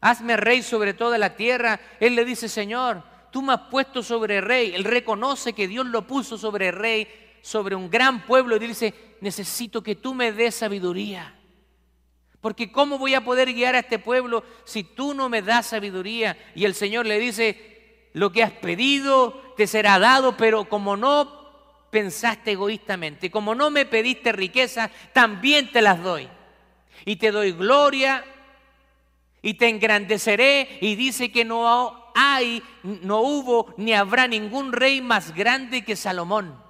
hazme 0.00 0.36
rey 0.36 0.62
sobre 0.62 0.94
toda 0.94 1.18
la 1.18 1.34
tierra. 1.34 1.80
Él 1.98 2.14
le 2.14 2.24
dice, 2.24 2.48
Señor, 2.48 3.02
tú 3.32 3.42
me 3.42 3.52
has 3.52 3.62
puesto 3.62 4.04
sobre 4.04 4.40
rey. 4.40 4.72
Él 4.76 4.84
reconoce 4.84 5.54
que 5.54 5.66
Dios 5.66 5.84
lo 5.86 6.06
puso 6.06 6.38
sobre 6.38 6.70
rey, 6.70 7.08
sobre 7.42 7.74
un 7.74 7.90
gran 7.90 8.24
pueblo, 8.26 8.54
y 8.54 8.60
dice, 8.60 8.94
necesito 9.20 9.82
que 9.82 9.96
tú 9.96 10.14
me 10.14 10.30
des 10.30 10.54
sabiduría. 10.54 11.34
Porque 12.40 12.70
¿cómo 12.70 12.96
voy 12.96 13.14
a 13.14 13.24
poder 13.24 13.52
guiar 13.52 13.74
a 13.74 13.80
este 13.80 13.98
pueblo 13.98 14.44
si 14.64 14.84
tú 14.84 15.12
no 15.12 15.28
me 15.28 15.42
das 15.42 15.66
sabiduría? 15.66 16.38
Y 16.54 16.66
el 16.66 16.76
Señor 16.76 17.06
le 17.06 17.18
dice, 17.18 18.08
lo 18.12 18.30
que 18.30 18.44
has 18.44 18.52
pedido 18.52 19.32
te 19.56 19.66
será 19.66 19.98
dado, 19.98 20.36
pero 20.36 20.68
como 20.68 20.96
no 20.96 21.40
pensaste 21.90 22.52
egoístamente, 22.52 23.32
como 23.32 23.56
no 23.56 23.68
me 23.68 23.84
pediste 23.84 24.30
riqueza, 24.30 24.92
también 25.12 25.72
te 25.72 25.82
las 25.82 26.00
doy. 26.00 26.28
Y 27.04 27.16
te 27.16 27.30
doy 27.30 27.52
gloria 27.52 28.24
y 29.42 29.54
te 29.54 29.68
engrandeceré. 29.68 30.78
Y 30.80 30.96
dice 30.96 31.32
que 31.32 31.44
no 31.44 32.12
hay, 32.14 32.62
no 32.82 33.20
hubo 33.20 33.74
ni 33.76 33.92
habrá 33.94 34.28
ningún 34.28 34.72
rey 34.72 35.00
más 35.00 35.34
grande 35.34 35.84
que 35.84 35.96
Salomón. 35.96 36.62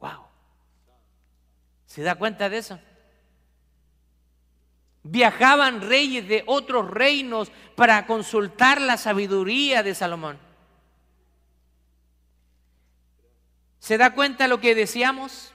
Wow. 0.00 0.26
¿Se 1.86 2.02
da 2.02 2.14
cuenta 2.16 2.48
de 2.48 2.58
eso? 2.58 2.78
Viajaban 5.02 5.82
reyes 5.82 6.26
de 6.28 6.42
otros 6.46 6.90
reinos 6.90 7.52
para 7.76 8.06
consultar 8.06 8.80
la 8.80 8.96
sabiduría 8.96 9.82
de 9.82 9.94
Salomón. 9.94 10.38
¿Se 13.78 13.98
da 13.98 14.14
cuenta 14.14 14.48
lo 14.48 14.60
que 14.60 14.74
deseamos? 14.74 15.53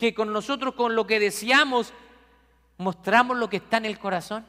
Que 0.00 0.14
con 0.14 0.32
nosotros, 0.32 0.74
con 0.74 0.96
lo 0.96 1.06
que 1.06 1.20
deseamos, 1.20 1.92
mostramos 2.78 3.36
lo 3.36 3.48
que 3.48 3.58
está 3.58 3.76
en 3.76 3.84
el 3.84 3.98
corazón. 3.98 4.46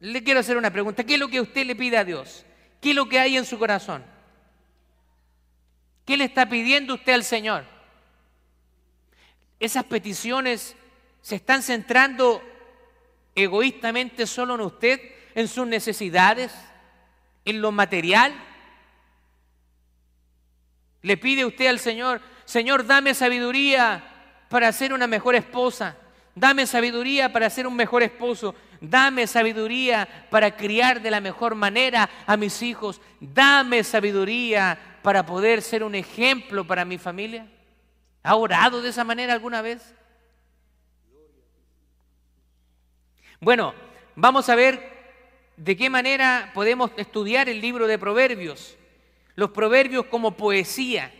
Le 0.00 0.22
quiero 0.22 0.40
hacer 0.40 0.56
una 0.56 0.72
pregunta. 0.72 1.04
¿Qué 1.04 1.14
es 1.14 1.20
lo 1.20 1.28
que 1.28 1.40
usted 1.40 1.64
le 1.64 1.76
pide 1.76 1.96
a 1.96 2.04
Dios? 2.04 2.44
¿Qué 2.80 2.90
es 2.90 2.96
lo 2.96 3.08
que 3.08 3.18
hay 3.18 3.36
en 3.36 3.44
su 3.44 3.58
corazón? 3.58 4.04
¿Qué 6.04 6.16
le 6.16 6.24
está 6.24 6.48
pidiendo 6.48 6.94
usted 6.94 7.12
al 7.12 7.24
Señor? 7.24 7.64
Esas 9.60 9.84
peticiones 9.84 10.74
se 11.22 11.36
están 11.36 11.62
centrando 11.62 12.42
egoístamente 13.34 14.26
solo 14.26 14.56
en 14.56 14.62
usted, 14.62 15.00
en 15.34 15.46
sus 15.46 15.66
necesidades, 15.66 16.52
en 17.44 17.60
lo 17.60 17.70
material. 17.70 18.34
Le 21.02 21.16
pide 21.16 21.44
usted 21.44 21.66
al 21.66 21.78
Señor, 21.78 22.20
Señor, 22.50 22.84
dame 22.84 23.14
sabiduría 23.14 24.02
para 24.48 24.72
ser 24.72 24.92
una 24.92 25.06
mejor 25.06 25.36
esposa, 25.36 25.96
dame 26.34 26.66
sabiduría 26.66 27.32
para 27.32 27.48
ser 27.48 27.64
un 27.64 27.76
mejor 27.76 28.02
esposo, 28.02 28.56
dame 28.80 29.28
sabiduría 29.28 30.26
para 30.30 30.56
criar 30.56 31.00
de 31.00 31.12
la 31.12 31.20
mejor 31.20 31.54
manera 31.54 32.10
a 32.26 32.36
mis 32.36 32.60
hijos, 32.62 33.00
dame 33.20 33.84
sabiduría 33.84 34.98
para 35.00 35.24
poder 35.24 35.62
ser 35.62 35.84
un 35.84 35.94
ejemplo 35.94 36.66
para 36.66 36.84
mi 36.84 36.98
familia. 36.98 37.46
¿Ha 38.24 38.34
orado 38.34 38.82
de 38.82 38.88
esa 38.88 39.04
manera 39.04 39.32
alguna 39.32 39.62
vez? 39.62 39.94
Bueno, 43.38 43.74
vamos 44.16 44.48
a 44.48 44.56
ver 44.56 44.90
de 45.56 45.76
qué 45.76 45.88
manera 45.88 46.50
podemos 46.52 46.90
estudiar 46.96 47.48
el 47.48 47.60
libro 47.60 47.86
de 47.86 47.96
Proverbios. 47.96 48.76
Los 49.36 49.50
proverbios 49.50 50.06
como 50.06 50.32
poesía. 50.32 51.12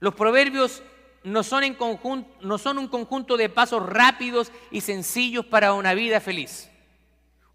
Los 0.00 0.14
proverbios 0.14 0.82
no 1.22 1.42
son, 1.42 1.64
un 1.64 2.88
conjunto 2.88 3.36
de 3.36 3.48
pasos 3.50 3.86
rápidos 3.86 4.50
y 4.70 4.80
sencillos 4.80 5.44
para 5.44 5.74
una 5.74 5.94
vida 5.94 6.20
feliz. 6.20 6.70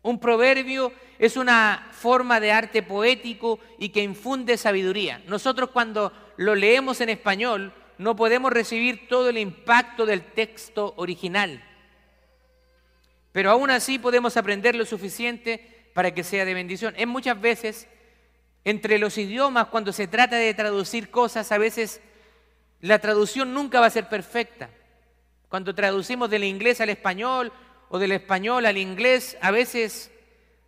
Un 0.03 0.19
proverbio 0.19 0.93
es 1.17 1.35
una 1.35 1.89
forma 1.91 2.39
de 2.39 2.51
arte 2.51 2.83
poético 2.83 3.59
y 3.79 3.89
que 3.89 4.03
infunde 4.03 4.57
sabiduría. 4.57 5.23
Nosotros 5.27 5.71
cuando 5.71 6.13
lo 6.37 6.53
leemos 6.53 7.01
en 7.01 7.09
español 7.09 7.73
no 7.97 8.15
podemos 8.15 8.53
recibir 8.53 9.07
todo 9.07 9.29
el 9.29 9.39
impacto 9.39 10.05
del 10.05 10.21
texto 10.21 10.93
original. 10.97 11.63
Pero 13.31 13.49
aún 13.49 13.71
así 13.71 13.97
podemos 13.97 14.37
aprender 14.37 14.75
lo 14.75 14.85
suficiente 14.85 15.89
para 15.95 16.13
que 16.13 16.23
sea 16.23 16.45
de 16.45 16.53
bendición. 16.53 16.93
Es 16.97 17.07
muchas 17.07 17.41
veces 17.41 17.87
entre 18.63 18.99
los 18.99 19.17
idiomas, 19.17 19.67
cuando 19.67 19.91
se 19.91 20.07
trata 20.07 20.35
de 20.35 20.53
traducir 20.53 21.09
cosas, 21.09 21.51
a 21.51 21.57
veces 21.57 22.01
la 22.85 22.99
traducción 22.99 23.53
nunca 23.53 23.79
va 23.79 23.87
a 23.87 23.89
ser 23.89 24.07
perfecta. 24.07 24.69
Cuando 25.49 25.73
traducimos 25.73 26.29
del 26.29 26.43
inglés 26.43 26.81
al 26.81 26.89
español 26.89 27.51
o 27.89 27.97
del 27.97 28.11
español 28.11 28.65
al 28.65 28.77
inglés, 28.77 29.37
a 29.41 29.49
veces 29.49 30.11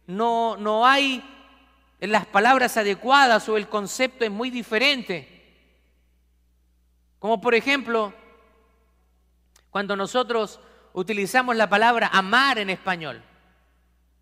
no, 0.07 0.57
no 0.57 0.87
hay 0.87 1.23
las 1.99 2.25
palabras 2.25 2.75
adecuadas 2.77 3.47
o 3.49 3.57
el 3.57 3.67
concepto 3.67 4.25
es 4.25 4.31
muy 4.31 4.49
diferente. 4.49 5.27
Como 7.19 7.39
por 7.39 7.53
ejemplo, 7.53 8.13
cuando 9.69 9.95
nosotros 9.95 10.59
utilizamos 10.93 11.55
la 11.55 11.69
palabra 11.69 12.09
amar 12.11 12.57
en 12.57 12.71
español. 12.71 13.21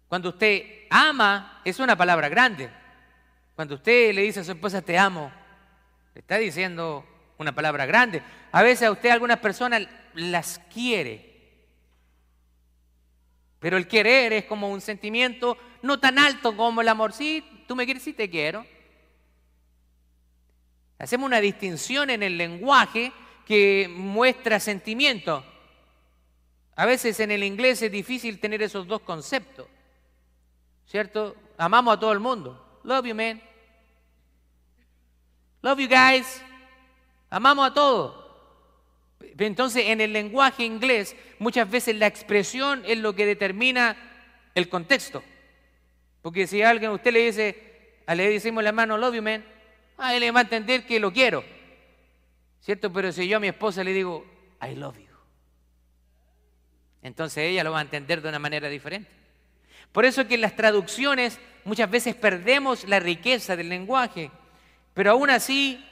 Cuando 0.09 0.29
usted 0.29 0.85
ama, 0.89 1.61
es 1.63 1.79
una 1.79 1.95
palabra 1.95 2.27
grande. 2.27 2.69
Cuando 3.55 3.75
usted 3.75 4.13
le 4.13 4.23
dice 4.23 4.41
a 4.41 4.43
su 4.43 4.51
esposa 4.51 4.81
te 4.81 4.97
amo, 4.97 5.31
le 6.13 6.19
está 6.19 6.37
diciendo 6.37 7.05
una 7.37 7.53
palabra 7.53 7.85
grande. 7.85 8.21
A 8.51 8.63
veces 8.63 8.87
a 8.87 8.91
usted 8.91 9.09
algunas 9.09 9.39
personas 9.39 9.87
las 10.13 10.59
quiere. 10.73 11.33
Pero 13.59 13.77
el 13.77 13.87
querer 13.87 14.33
es 14.33 14.45
como 14.45 14.69
un 14.69 14.81
sentimiento 14.81 15.57
no 15.81 15.99
tan 15.99 16.19
alto 16.19 16.55
como 16.55 16.81
el 16.81 16.87
amor. 16.87 17.13
Sí, 17.13 17.43
tú 17.67 17.75
me 17.75 17.85
quieres, 17.85 18.03
sí 18.03 18.13
te 18.13 18.29
quiero. 18.29 18.65
Hacemos 20.97 21.27
una 21.27 21.41
distinción 21.41 22.09
en 22.09 22.23
el 22.23 22.37
lenguaje 22.37 23.11
que 23.45 23.87
muestra 23.93 24.59
sentimiento. 24.59 25.43
A 26.75 26.85
veces 26.85 27.19
en 27.19 27.31
el 27.31 27.43
inglés 27.43 27.81
es 27.81 27.91
difícil 27.91 28.39
tener 28.39 28.61
esos 28.61 28.87
dos 28.87 29.01
conceptos, 29.01 29.67
¿cierto? 30.87 31.35
Amamos 31.57 31.95
a 31.95 31.99
todo 31.99 32.11
el 32.11 32.19
mundo. 32.19 32.81
Love 32.83 33.05
you, 33.07 33.15
man. 33.15 33.41
Love 35.61 35.79
you, 35.79 35.87
guys. 35.87 36.41
Amamos 37.29 37.69
a 37.69 37.73
todos. 37.73 38.25
Entonces, 39.37 39.85
en 39.87 40.01
el 40.01 40.13
lenguaje 40.13 40.63
inglés, 40.63 41.15
muchas 41.39 41.69
veces 41.69 41.95
la 41.95 42.07
expresión 42.07 42.83
es 42.85 42.97
lo 42.97 43.15
que 43.15 43.25
determina 43.25 43.97
el 44.53 44.69
contexto. 44.69 45.23
Porque 46.21 46.47
si 46.47 46.61
a 46.61 46.69
alguien 46.69 46.91
usted 46.91 47.11
le 47.11 47.25
dice, 47.25 48.01
le 48.07 48.29
decimos 48.29 48.63
la 48.63 48.71
mano, 48.71 48.97
love 48.97 49.15
you, 49.15 49.21
man, 49.21 49.43
a 49.97 50.13
él 50.15 50.21
le 50.21 50.31
va 50.31 50.39
a 50.39 50.43
entender 50.43 50.85
que 50.85 50.99
lo 50.99 51.11
quiero. 51.11 51.43
¿Cierto? 52.61 52.91
Pero 52.91 53.11
si 53.11 53.27
yo 53.27 53.37
a 53.37 53.39
mi 53.39 53.47
esposa 53.47 53.83
le 53.83 53.93
digo, 53.93 54.25
I 54.61 54.75
love 54.75 54.97
you 54.97 55.05
entonces 57.05 57.43
ella 57.43 57.63
lo 57.63 57.71
va 57.71 57.77
a 57.77 57.83
entender 57.83 58.19
de 58.19 58.29
una 58.29 58.39
manera 58.39 58.67
diferente. 58.67 59.11
Por 59.91 60.05
eso 60.05 60.21
es 60.21 60.27
que 60.27 60.33
en 60.33 60.41
las 60.41 60.55
traducciones 60.55 61.39
muchas 61.63 61.87
veces 61.87 62.15
perdemos 62.15 62.87
la 62.87 62.99
riqueza 62.99 63.55
del 63.55 63.69
lenguaje, 63.69 64.31
pero 64.95 65.11
aún 65.11 65.29
así 65.29 65.85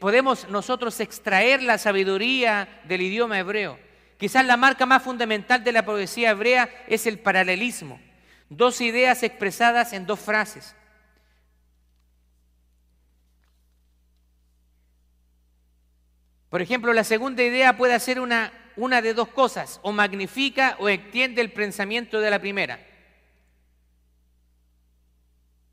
podemos 0.00 0.48
nosotros 0.48 1.00
extraer 1.00 1.62
la 1.62 1.78
sabiduría 1.78 2.82
del 2.84 3.02
idioma 3.02 3.38
hebreo. 3.38 3.78
Quizás 4.18 4.44
la 4.46 4.56
marca 4.56 4.86
más 4.86 5.02
fundamental 5.02 5.64
de 5.64 5.72
la 5.72 5.84
poesía 5.84 6.30
hebrea 6.30 6.68
es 6.86 7.06
el 7.06 7.18
paralelismo, 7.18 8.00
dos 8.48 8.80
ideas 8.80 9.22
expresadas 9.22 9.92
en 9.92 10.06
dos 10.06 10.20
frases. 10.20 10.74
Por 16.50 16.60
ejemplo, 16.60 16.92
la 16.92 17.04
segunda 17.04 17.42
idea 17.42 17.76
puede 17.76 17.98
ser 17.98 18.20
una 18.20 18.52
una 18.76 19.02
de 19.02 19.14
dos 19.14 19.28
cosas, 19.28 19.80
o 19.82 19.92
magnifica 19.92 20.76
o 20.78 20.88
extiende 20.88 21.40
el 21.40 21.52
pensamiento 21.52 22.20
de 22.20 22.30
la 22.30 22.40
primera. 22.40 22.80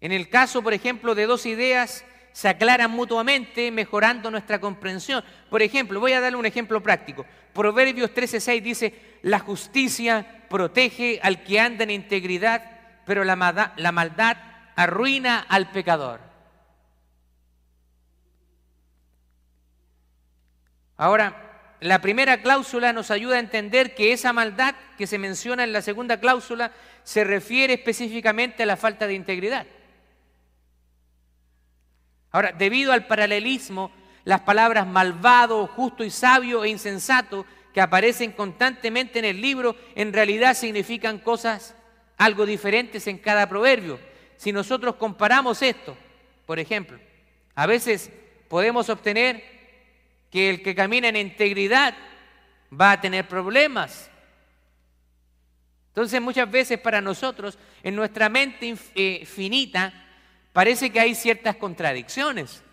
En 0.01 0.11
el 0.11 0.29
caso, 0.29 0.61
por 0.61 0.73
ejemplo, 0.73 1.15
de 1.15 1.25
dos 1.25 1.45
ideas, 1.45 2.05
se 2.39 2.47
aclaran 2.47 2.91
mutuamente, 2.91 3.69
mejorando 3.69 4.31
nuestra 4.31 4.61
comprensión. 4.61 5.21
Por 5.49 5.61
ejemplo, 5.61 5.99
voy 5.99 6.13
a 6.13 6.21
darle 6.21 6.37
un 6.37 6.45
ejemplo 6.45 6.81
práctico. 6.81 7.25
Proverbios 7.51 8.11
13:6 8.11 8.61
dice, 8.61 8.93
la 9.23 9.39
justicia 9.39 10.45
protege 10.47 11.19
al 11.21 11.43
que 11.43 11.59
anda 11.59 11.83
en 11.83 11.91
integridad, 11.91 12.63
pero 13.05 13.25
la 13.25 13.35
maldad, 13.35 13.73
la 13.75 13.91
maldad 13.91 14.37
arruina 14.77 15.45
al 15.49 15.69
pecador. 15.71 16.21
Ahora, 20.95 21.75
la 21.81 21.99
primera 21.99 22.41
cláusula 22.41 22.93
nos 22.93 23.11
ayuda 23.11 23.35
a 23.35 23.39
entender 23.39 23.95
que 23.95 24.13
esa 24.13 24.31
maldad 24.31 24.75
que 24.97 25.07
se 25.07 25.17
menciona 25.17 25.65
en 25.65 25.73
la 25.73 25.81
segunda 25.81 26.21
cláusula 26.21 26.71
se 27.03 27.25
refiere 27.25 27.73
específicamente 27.73 28.63
a 28.63 28.65
la 28.65 28.77
falta 28.77 29.07
de 29.07 29.15
integridad. 29.15 29.67
Ahora, 32.31 32.51
debido 32.51 32.93
al 32.93 33.07
paralelismo, 33.07 33.91
las 34.23 34.41
palabras 34.41 34.85
malvado, 34.85 35.67
justo 35.67 36.03
y 36.03 36.09
sabio 36.09 36.63
e 36.63 36.69
insensato 36.69 37.45
que 37.73 37.81
aparecen 37.81 38.31
constantemente 38.31 39.19
en 39.19 39.25
el 39.25 39.41
libro 39.41 39.75
en 39.95 40.13
realidad 40.13 40.55
significan 40.55 41.19
cosas 41.19 41.75
algo 42.17 42.45
diferentes 42.45 43.07
en 43.07 43.17
cada 43.17 43.47
proverbio. 43.47 43.99
Si 44.37 44.51
nosotros 44.51 44.95
comparamos 44.95 45.61
esto, 45.61 45.97
por 46.45 46.59
ejemplo, 46.59 46.99
a 47.55 47.65
veces 47.65 48.11
podemos 48.47 48.89
obtener 48.89 49.43
que 50.31 50.49
el 50.49 50.61
que 50.61 50.75
camina 50.75 51.07
en 51.07 51.15
integridad 51.15 51.95
va 52.79 52.91
a 52.91 53.01
tener 53.01 53.27
problemas. 53.27 54.09
Entonces 55.89 56.21
muchas 56.21 56.49
veces 56.49 56.79
para 56.79 57.01
nosotros, 57.01 57.57
en 57.83 57.95
nuestra 57.95 58.29
mente 58.29 58.75
eh, 58.95 59.25
finita, 59.25 59.93
parece 60.53 60.91
que 60.91 60.99
hay 60.99 61.15
ciertas 61.15 61.55
contradicciones. 61.55 62.63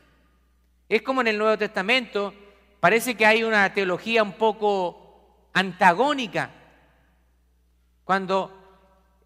Es 0.88 1.02
como 1.02 1.20
en 1.20 1.28
el 1.28 1.38
Nuevo 1.38 1.58
Testamento, 1.58 2.34
parece 2.80 3.14
que 3.14 3.26
hay 3.26 3.42
una 3.42 3.72
teología 3.72 4.22
un 4.22 4.34
poco 4.34 5.48
antagónica. 5.52 6.50
Cuando 8.04 8.52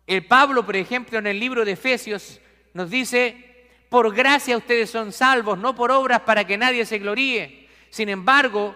el 0.07 0.27
Pablo, 0.27 0.65
por 0.65 0.77
ejemplo, 0.77 1.19
en 1.19 1.27
el 1.27 1.39
libro 1.39 1.65
de 1.65 1.73
Efesios 1.73 2.41
nos 2.73 2.89
dice, 2.89 3.69
por 3.89 4.15
gracia 4.15 4.57
ustedes 4.57 4.91
son 4.91 5.13
salvos, 5.13 5.59
no 5.59 5.75
por 5.75 5.91
obras 5.91 6.21
para 6.21 6.45
que 6.45 6.57
nadie 6.57 6.87
se 6.87 6.99
gloríe. 6.99 7.69
Sin 7.91 8.09
embargo, 8.09 8.75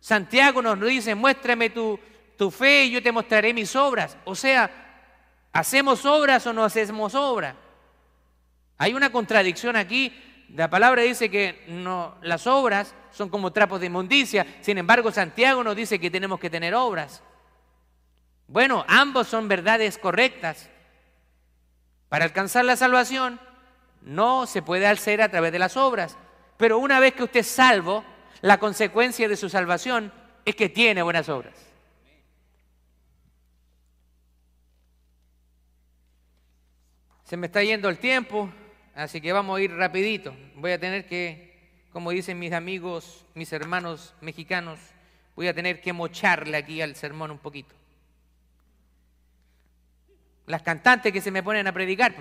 Santiago 0.00 0.62
nos 0.62 0.80
dice, 0.80 1.14
muéstrame 1.14 1.70
tu, 1.70 1.98
tu 2.36 2.50
fe 2.50 2.84
y 2.84 2.92
yo 2.92 3.02
te 3.02 3.10
mostraré 3.10 3.52
mis 3.52 3.74
obras. 3.74 4.16
O 4.24 4.34
sea, 4.34 4.70
¿hacemos 5.52 6.04
obras 6.06 6.46
o 6.46 6.52
no 6.52 6.64
hacemos 6.64 7.14
obras? 7.14 7.54
Hay 8.78 8.94
una 8.94 9.10
contradicción 9.10 9.76
aquí. 9.76 10.16
La 10.54 10.70
palabra 10.70 11.02
dice 11.02 11.30
que 11.30 11.64
no, 11.68 12.16
las 12.22 12.46
obras 12.46 12.94
son 13.10 13.28
como 13.28 13.52
trapos 13.52 13.80
de 13.80 13.86
inmundicia. 13.86 14.46
Sin 14.60 14.78
embargo, 14.78 15.10
Santiago 15.10 15.62
nos 15.62 15.76
dice 15.76 15.98
que 15.98 16.10
tenemos 16.10 16.40
que 16.40 16.48
tener 16.48 16.74
obras. 16.74 17.22
Bueno, 18.46 18.84
ambos 18.88 19.26
son 19.28 19.48
verdades 19.48 19.98
correctas. 19.98 20.70
Para 22.08 22.24
alcanzar 22.24 22.64
la 22.64 22.76
salvación 22.76 23.38
no 24.02 24.46
se 24.46 24.62
puede 24.62 24.86
hacer 24.86 25.20
a 25.20 25.28
través 25.28 25.52
de 25.52 25.58
las 25.58 25.76
obras. 25.76 26.16
Pero 26.56 26.78
una 26.78 27.00
vez 27.00 27.14
que 27.14 27.24
usted 27.24 27.40
es 27.40 27.48
salvo, 27.48 28.04
la 28.40 28.58
consecuencia 28.58 29.28
de 29.28 29.36
su 29.36 29.48
salvación 29.48 30.12
es 30.44 30.56
que 30.56 30.68
tiene 30.68 31.02
buenas 31.02 31.28
obras. 31.28 31.54
Se 37.24 37.36
me 37.36 37.48
está 37.48 37.62
yendo 37.62 37.90
el 37.90 37.98
tiempo, 37.98 38.50
así 38.98 39.20
que 39.20 39.32
vamos 39.32 39.58
a 39.58 39.62
ir 39.62 39.72
rapidito. 39.72 40.34
Voy 40.56 40.72
a 40.72 40.80
tener 40.80 41.06
que, 41.06 41.56
como 41.92 42.10
dicen 42.10 42.38
mis 42.38 42.52
amigos, 42.52 43.24
mis 43.34 43.52
hermanos 43.52 44.14
mexicanos, 44.20 44.80
voy 45.36 45.46
a 45.46 45.54
tener 45.54 45.80
que 45.80 45.92
mocharle 45.92 46.56
aquí 46.56 46.82
al 46.82 46.96
sermón 46.96 47.30
un 47.30 47.38
poquito. 47.38 47.74
Las 50.46 50.62
cantantes 50.62 51.12
que 51.12 51.20
se 51.20 51.30
me 51.30 51.42
ponen 51.42 51.66
a 51.68 51.72
predicar. 51.72 52.14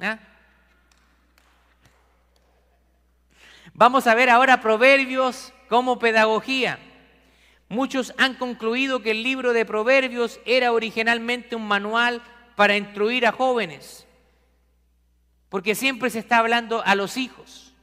¿ah? 0.00 0.18
Vamos 3.74 4.06
a 4.06 4.14
ver 4.14 4.30
ahora 4.30 4.62
proverbios 4.62 5.52
como 5.68 5.98
pedagogía. 5.98 6.78
Muchos 7.68 8.14
han 8.16 8.34
concluido 8.34 9.02
que 9.02 9.10
el 9.10 9.22
libro 9.22 9.52
de 9.52 9.66
proverbios 9.66 10.40
era 10.46 10.72
originalmente 10.72 11.56
un 11.56 11.68
manual 11.68 12.22
para 12.56 12.76
instruir 12.76 13.26
a 13.26 13.32
jóvenes, 13.32 14.07
porque 15.48 15.74
siempre 15.74 16.10
se 16.10 16.18
está 16.18 16.38
hablando 16.38 16.82
a 16.84 16.94
los 16.94 17.16
hijos. 17.16 17.74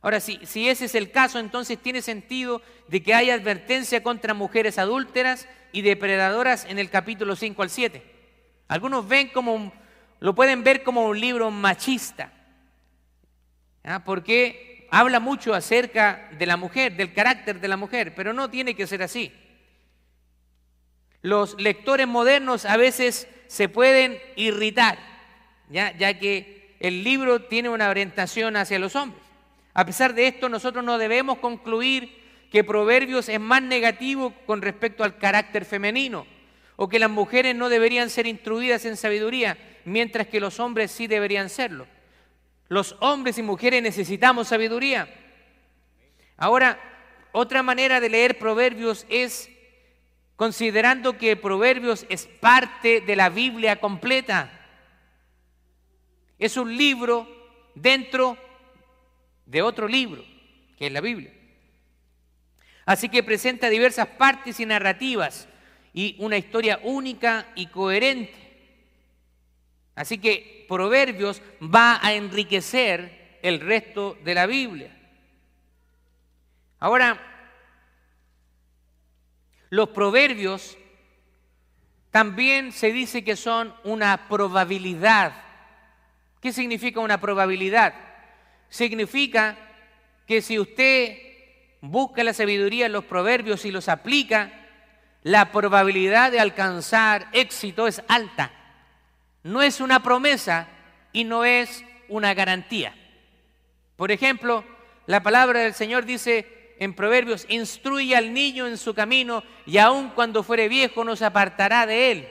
Ahora, 0.00 0.18
si, 0.18 0.40
ese 0.68 0.86
es 0.86 0.94
el 0.96 1.12
caso, 1.12 1.38
entonces 1.38 1.78
tiene 1.78 2.02
sentido 2.02 2.60
de 2.88 3.02
que 3.02 3.14
haya 3.14 3.34
advertencia 3.34 4.02
contra 4.02 4.34
mujeres 4.34 4.78
adúlteras 4.78 5.46
y 5.70 5.82
depredadoras 5.82 6.64
en 6.64 6.78
el 6.78 6.90
capítulo 6.90 7.36
5 7.36 7.62
al 7.62 7.70
7. 7.70 8.02
Algunos 8.66 9.06
ven 9.06 9.28
como 9.28 9.72
lo 10.18 10.34
pueden 10.34 10.64
ver 10.64 10.82
como 10.82 11.06
un 11.06 11.20
libro 11.20 11.50
machista, 11.50 12.32
¿ah? 13.84 14.02
porque 14.04 14.88
habla 14.90 15.20
mucho 15.20 15.54
acerca 15.54 16.30
de 16.38 16.46
la 16.46 16.56
mujer, 16.56 16.96
del 16.96 17.12
carácter 17.12 17.60
de 17.60 17.68
la 17.68 17.76
mujer, 17.76 18.14
pero 18.14 18.32
no 18.32 18.50
tiene 18.50 18.74
que 18.74 18.86
ser 18.86 19.02
así. 19.02 19.32
Los 21.22 21.60
lectores 21.60 22.08
modernos 22.08 22.64
a 22.64 22.76
veces 22.76 23.28
se 23.46 23.68
pueden 23.68 24.20
irritar, 24.34 24.98
ya 25.68 26.18
que 26.18 26.61
el 26.82 27.04
libro 27.04 27.42
tiene 27.42 27.68
una 27.68 27.88
orientación 27.90 28.56
hacia 28.56 28.80
los 28.80 28.96
hombres. 28.96 29.22
A 29.72 29.86
pesar 29.86 30.14
de 30.14 30.26
esto, 30.26 30.48
nosotros 30.48 30.84
no 30.84 30.98
debemos 30.98 31.38
concluir 31.38 32.20
que 32.50 32.64
Proverbios 32.64 33.28
es 33.28 33.38
más 33.38 33.62
negativo 33.62 34.34
con 34.46 34.60
respecto 34.60 35.04
al 35.04 35.16
carácter 35.16 35.64
femenino, 35.64 36.26
o 36.74 36.88
que 36.88 36.98
las 36.98 37.08
mujeres 37.08 37.54
no 37.54 37.68
deberían 37.68 38.10
ser 38.10 38.26
instruidas 38.26 38.84
en 38.84 38.96
sabiduría, 38.96 39.56
mientras 39.84 40.26
que 40.26 40.40
los 40.40 40.58
hombres 40.58 40.90
sí 40.90 41.06
deberían 41.06 41.50
serlo. 41.50 41.86
Los 42.66 42.96
hombres 42.98 43.38
y 43.38 43.42
mujeres 43.42 43.80
necesitamos 43.80 44.48
sabiduría. 44.48 45.08
Ahora, 46.36 46.80
otra 47.30 47.62
manera 47.62 48.00
de 48.00 48.08
leer 48.08 48.40
Proverbios 48.40 49.06
es 49.08 49.48
considerando 50.34 51.16
que 51.16 51.36
Proverbios 51.36 52.06
es 52.08 52.26
parte 52.26 53.00
de 53.00 53.14
la 53.14 53.28
Biblia 53.28 53.76
completa. 53.76 54.61
Es 56.38 56.56
un 56.56 56.76
libro 56.76 57.28
dentro 57.74 58.36
de 59.46 59.62
otro 59.62 59.88
libro, 59.88 60.24
que 60.76 60.86
es 60.86 60.92
la 60.92 61.00
Biblia. 61.00 61.32
Así 62.84 63.08
que 63.08 63.22
presenta 63.22 63.68
diversas 63.68 64.08
partes 64.08 64.58
y 64.60 64.66
narrativas 64.66 65.48
y 65.92 66.16
una 66.18 66.36
historia 66.36 66.80
única 66.82 67.48
y 67.54 67.66
coherente. 67.66 68.34
Así 69.94 70.18
que 70.18 70.64
Proverbios 70.68 71.42
va 71.62 72.00
a 72.02 72.14
enriquecer 72.14 73.38
el 73.42 73.60
resto 73.60 74.16
de 74.24 74.34
la 74.34 74.46
Biblia. 74.46 74.96
Ahora, 76.78 77.20
los 79.70 79.88
proverbios 79.90 80.76
también 82.10 82.72
se 82.72 82.92
dice 82.92 83.24
que 83.24 83.36
son 83.36 83.74
una 83.84 84.28
probabilidad. 84.28 85.32
¿Qué 86.42 86.52
significa 86.52 86.98
una 86.98 87.20
probabilidad? 87.20 87.94
Significa 88.68 89.56
que 90.26 90.42
si 90.42 90.58
usted 90.58 91.16
busca 91.80 92.24
la 92.24 92.34
sabiduría 92.34 92.86
en 92.86 92.92
los 92.92 93.04
proverbios 93.04 93.64
y 93.64 93.70
los 93.70 93.88
aplica, 93.88 94.52
la 95.22 95.52
probabilidad 95.52 96.32
de 96.32 96.40
alcanzar 96.40 97.28
éxito 97.32 97.86
es 97.86 98.02
alta. 98.08 98.50
No 99.44 99.62
es 99.62 99.80
una 99.80 100.02
promesa 100.02 100.66
y 101.12 101.22
no 101.22 101.44
es 101.44 101.84
una 102.08 102.34
garantía. 102.34 102.92
Por 103.94 104.10
ejemplo, 104.10 104.64
la 105.06 105.22
palabra 105.22 105.60
del 105.60 105.74
Señor 105.74 106.06
dice, 106.06 106.74
en 106.80 106.92
Proverbios, 106.94 107.46
instruye 107.50 108.16
al 108.16 108.34
niño 108.34 108.66
en 108.66 108.78
su 108.78 108.94
camino 108.94 109.44
y 109.64 109.78
aun 109.78 110.10
cuando 110.10 110.42
fuere 110.42 110.68
viejo 110.68 111.04
no 111.04 111.14
se 111.14 111.24
apartará 111.24 111.86
de 111.86 112.10
él. 112.10 112.28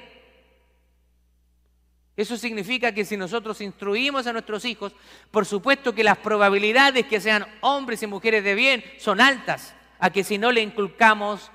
Eso 2.22 2.38
significa 2.38 2.94
que 2.94 3.04
si 3.04 3.18
nosotros 3.18 3.60
instruimos 3.62 4.28
a 4.28 4.34
nuestros 4.34 4.64
hijos, 4.66 4.94
por 5.32 5.46
supuesto 5.46 5.96
que 5.96 6.04
las 6.04 6.20
probabilidades 6.20 7.08
que 7.08 7.20
sean 7.20 7.48
hombres 7.62 8.04
y 8.04 8.08
mujeres 8.08 8.44
de 8.44 8.54
bien 8.54 8.84
son 9.00 9.20
altas, 9.20 9.74
a 9.98 10.12
que 10.12 10.24
si 10.24 10.38
no 10.38 10.52
le 10.52 10.62
inculcamos 10.62 11.52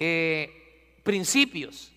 eh, 0.00 1.00
principios. 1.04 1.92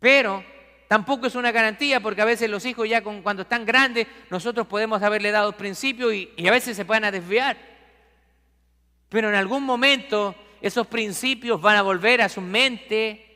Pero 0.00 0.44
Tampoco 0.88 1.26
es 1.26 1.34
una 1.34 1.52
garantía 1.52 2.00
porque 2.00 2.22
a 2.22 2.24
veces 2.24 2.48
los 2.48 2.64
hijos 2.64 2.88
ya 2.88 3.02
cuando 3.02 3.42
están 3.42 3.66
grandes 3.66 4.06
nosotros 4.30 4.66
podemos 4.66 5.02
haberle 5.02 5.30
dado 5.30 5.52
principios 5.52 6.14
y, 6.14 6.30
y 6.34 6.48
a 6.48 6.50
veces 6.50 6.78
se 6.78 6.86
pueden 6.86 7.04
a 7.04 7.10
desviar. 7.10 7.58
Pero 9.10 9.28
en 9.28 9.34
algún 9.34 9.64
momento 9.64 10.34
esos 10.62 10.86
principios 10.86 11.60
van 11.60 11.76
a 11.76 11.82
volver 11.82 12.22
a 12.22 12.30
su 12.30 12.40
mente 12.40 13.27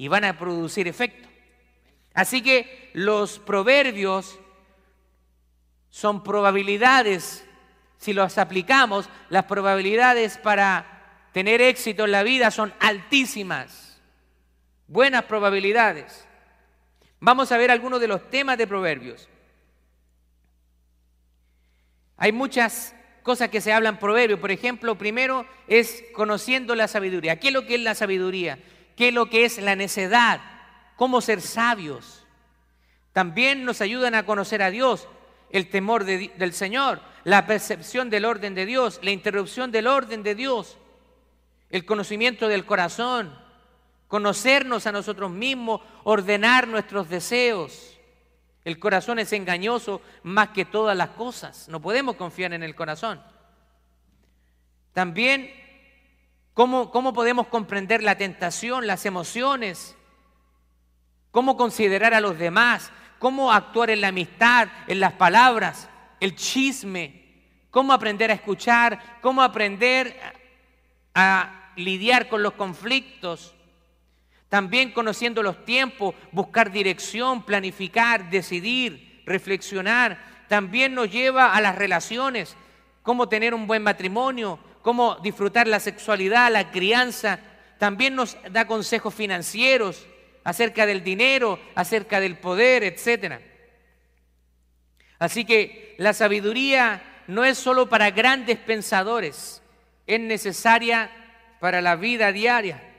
y 0.00 0.08
van 0.08 0.24
a 0.24 0.38
producir 0.38 0.88
efecto. 0.88 1.28
Así 2.14 2.40
que 2.40 2.90
los 2.94 3.38
proverbios 3.38 4.40
son 5.90 6.24
probabilidades, 6.24 7.44
si 7.98 8.14
los 8.14 8.38
aplicamos, 8.38 9.10
las 9.28 9.44
probabilidades 9.44 10.38
para 10.38 11.28
tener 11.34 11.60
éxito 11.60 12.06
en 12.06 12.12
la 12.12 12.22
vida 12.22 12.50
son 12.50 12.72
altísimas, 12.80 14.00
buenas 14.88 15.24
probabilidades. 15.24 16.26
Vamos 17.18 17.52
a 17.52 17.58
ver 17.58 17.70
algunos 17.70 18.00
de 18.00 18.08
los 18.08 18.30
temas 18.30 18.56
de 18.56 18.66
Proverbios. 18.66 19.28
Hay 22.16 22.32
muchas 22.32 22.94
cosas 23.22 23.50
que 23.50 23.60
se 23.60 23.74
hablan 23.74 23.98
Proverbios. 23.98 24.40
Por 24.40 24.50
ejemplo, 24.50 24.96
primero 24.96 25.44
es 25.68 26.02
conociendo 26.14 26.74
la 26.74 26.88
sabiduría. 26.88 27.38
¿Qué 27.38 27.48
es 27.48 27.52
lo 27.52 27.66
que 27.66 27.74
es 27.74 27.82
la 27.82 27.94
sabiduría? 27.94 28.58
¿Qué 29.00 29.08
es 29.08 29.14
lo 29.14 29.30
que 29.30 29.46
es 29.46 29.56
la 29.56 29.76
necedad? 29.76 30.42
¿Cómo 30.96 31.22
ser 31.22 31.40
sabios? 31.40 32.26
También 33.14 33.64
nos 33.64 33.80
ayudan 33.80 34.14
a 34.14 34.26
conocer 34.26 34.60
a 34.62 34.70
Dios, 34.70 35.08
el 35.48 35.70
temor 35.70 36.04
del 36.04 36.52
Señor, 36.52 37.00
la 37.24 37.46
percepción 37.46 38.10
del 38.10 38.26
orden 38.26 38.54
de 38.54 38.66
Dios, 38.66 39.00
la 39.02 39.10
interrupción 39.10 39.72
del 39.72 39.86
orden 39.86 40.22
de 40.22 40.34
Dios, 40.34 40.76
el 41.70 41.86
conocimiento 41.86 42.46
del 42.46 42.66
corazón, 42.66 43.34
conocernos 44.06 44.86
a 44.86 44.92
nosotros 44.92 45.30
mismos, 45.30 45.80
ordenar 46.04 46.68
nuestros 46.68 47.08
deseos. 47.08 47.98
El 48.66 48.78
corazón 48.78 49.18
es 49.18 49.32
engañoso 49.32 50.02
más 50.24 50.50
que 50.50 50.66
todas 50.66 50.94
las 50.94 51.08
cosas. 51.08 51.70
No 51.70 51.80
podemos 51.80 52.16
confiar 52.16 52.52
en 52.52 52.62
el 52.62 52.74
corazón. 52.74 53.18
También, 54.92 55.50
¿cómo, 56.54 56.90
cómo 56.90 57.12
podemos 57.12 57.46
comprender 57.48 58.02
la 58.02 58.16
tentación, 58.16 58.86
las 58.86 59.06
emociones? 59.06 59.96
¿Cómo 61.30 61.56
considerar 61.56 62.14
a 62.14 62.20
los 62.20 62.38
demás? 62.38 62.90
¿Cómo 63.18 63.52
actuar 63.52 63.90
en 63.90 64.00
la 64.00 64.08
amistad, 64.08 64.68
en 64.86 65.00
las 65.00 65.12
palabras, 65.12 65.88
el 66.18 66.34
chisme? 66.34 67.20
¿Cómo 67.70 67.92
aprender 67.92 68.30
a 68.30 68.34
escuchar? 68.34 69.18
¿Cómo 69.20 69.42
aprender 69.42 70.18
a 71.14 71.72
lidiar 71.76 72.28
con 72.28 72.42
los 72.42 72.54
conflictos? 72.54 73.54
También 74.48 74.90
conociendo 74.90 75.42
los 75.44 75.64
tiempos, 75.64 76.14
buscar 76.32 76.72
dirección, 76.72 77.44
planificar, 77.44 78.30
decidir, 78.30 79.22
reflexionar. 79.24 80.18
También 80.48 80.94
nos 80.94 81.12
lleva 81.12 81.54
a 81.54 81.60
las 81.60 81.76
relaciones, 81.76 82.56
cómo 83.02 83.28
tener 83.28 83.54
un 83.54 83.68
buen 83.68 83.84
matrimonio, 83.84 84.58
cómo 84.82 85.16
disfrutar 85.16 85.66
la 85.66 85.80
sexualidad, 85.80 86.50
la 86.50 86.70
crianza. 86.70 87.40
También 87.78 88.14
nos 88.14 88.36
da 88.50 88.66
consejos 88.66 89.14
financieros 89.14 90.06
acerca 90.44 90.86
del 90.86 91.02
dinero, 91.02 91.58
acerca 91.74 92.20
del 92.20 92.38
poder, 92.38 92.84
etc. 92.84 93.40
Así 95.18 95.44
que 95.44 95.94
la 95.98 96.12
sabiduría 96.12 97.02
no 97.26 97.44
es 97.44 97.58
solo 97.58 97.88
para 97.88 98.10
grandes 98.10 98.58
pensadores, 98.58 99.62
es 100.06 100.20
necesaria 100.20 101.10
para 101.60 101.80
la 101.80 101.96
vida 101.96 102.32
diaria 102.32 102.90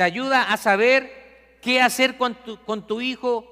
te 0.00 0.04
ayuda 0.04 0.50
a 0.50 0.56
saber 0.56 1.58
qué 1.60 1.82
hacer 1.82 2.16
con 2.16 2.34
tu, 2.86 3.00
hijo 3.02 3.44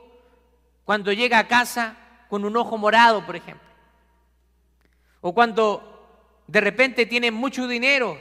cuando 0.86 1.12
llega 1.12 1.38
a 1.38 1.46
casa 1.46 1.94
con 2.30 2.46
un 2.46 2.56
ojo 2.56 2.78
morado, 2.78 3.26
por 3.26 3.36
ejemplo. 3.36 3.68
O 5.20 5.34
cuando 5.34 5.97
de 6.48 6.60
repente 6.62 7.06
tiene 7.06 7.30
mucho 7.30 7.68
dinero, 7.68 8.18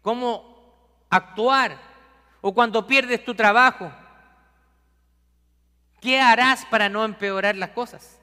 cómo 0.00 1.04
actuar. 1.10 1.76
O 2.40 2.54
cuando 2.54 2.86
pierdes 2.86 3.24
tu 3.24 3.34
trabajo, 3.34 3.92
¿qué 6.00 6.20
harás 6.20 6.64
para 6.66 6.88
no 6.88 7.04
empeorar 7.04 7.56
las 7.56 7.70
cosas? 7.70 8.18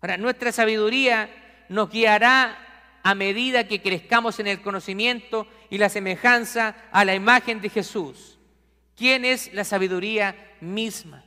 Ahora, 0.00 0.16
nuestra 0.16 0.52
sabiduría 0.52 1.28
nos 1.68 1.90
guiará 1.90 2.58
a 3.02 3.14
medida 3.14 3.66
que 3.66 3.82
crezcamos 3.82 4.38
en 4.38 4.46
el 4.46 4.62
conocimiento 4.62 5.46
y 5.68 5.78
la 5.78 5.88
semejanza 5.88 6.76
a 6.92 7.04
la 7.04 7.14
imagen 7.14 7.60
de 7.60 7.68
Jesús. 7.70 8.38
¿Quién 8.96 9.24
es 9.24 9.52
la 9.52 9.64
sabiduría 9.64 10.36
misma? 10.60 11.24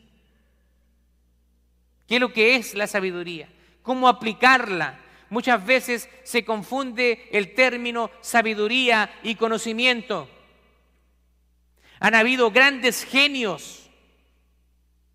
¿Qué 2.07 2.15
es 2.15 2.21
lo 2.21 2.31
que 2.31 2.55
es 2.55 2.73
la 2.73 2.87
sabiduría? 2.87 3.49
¿Cómo 3.81 4.07
aplicarla? 4.07 4.99
Muchas 5.29 5.65
veces 5.65 6.09
se 6.23 6.45
confunde 6.45 7.27
el 7.31 7.53
término 7.53 8.09
sabiduría 8.21 9.11
y 9.23 9.35
conocimiento. 9.35 10.29
Han 11.99 12.15
habido 12.15 12.51
grandes 12.51 13.03
genios 13.03 13.89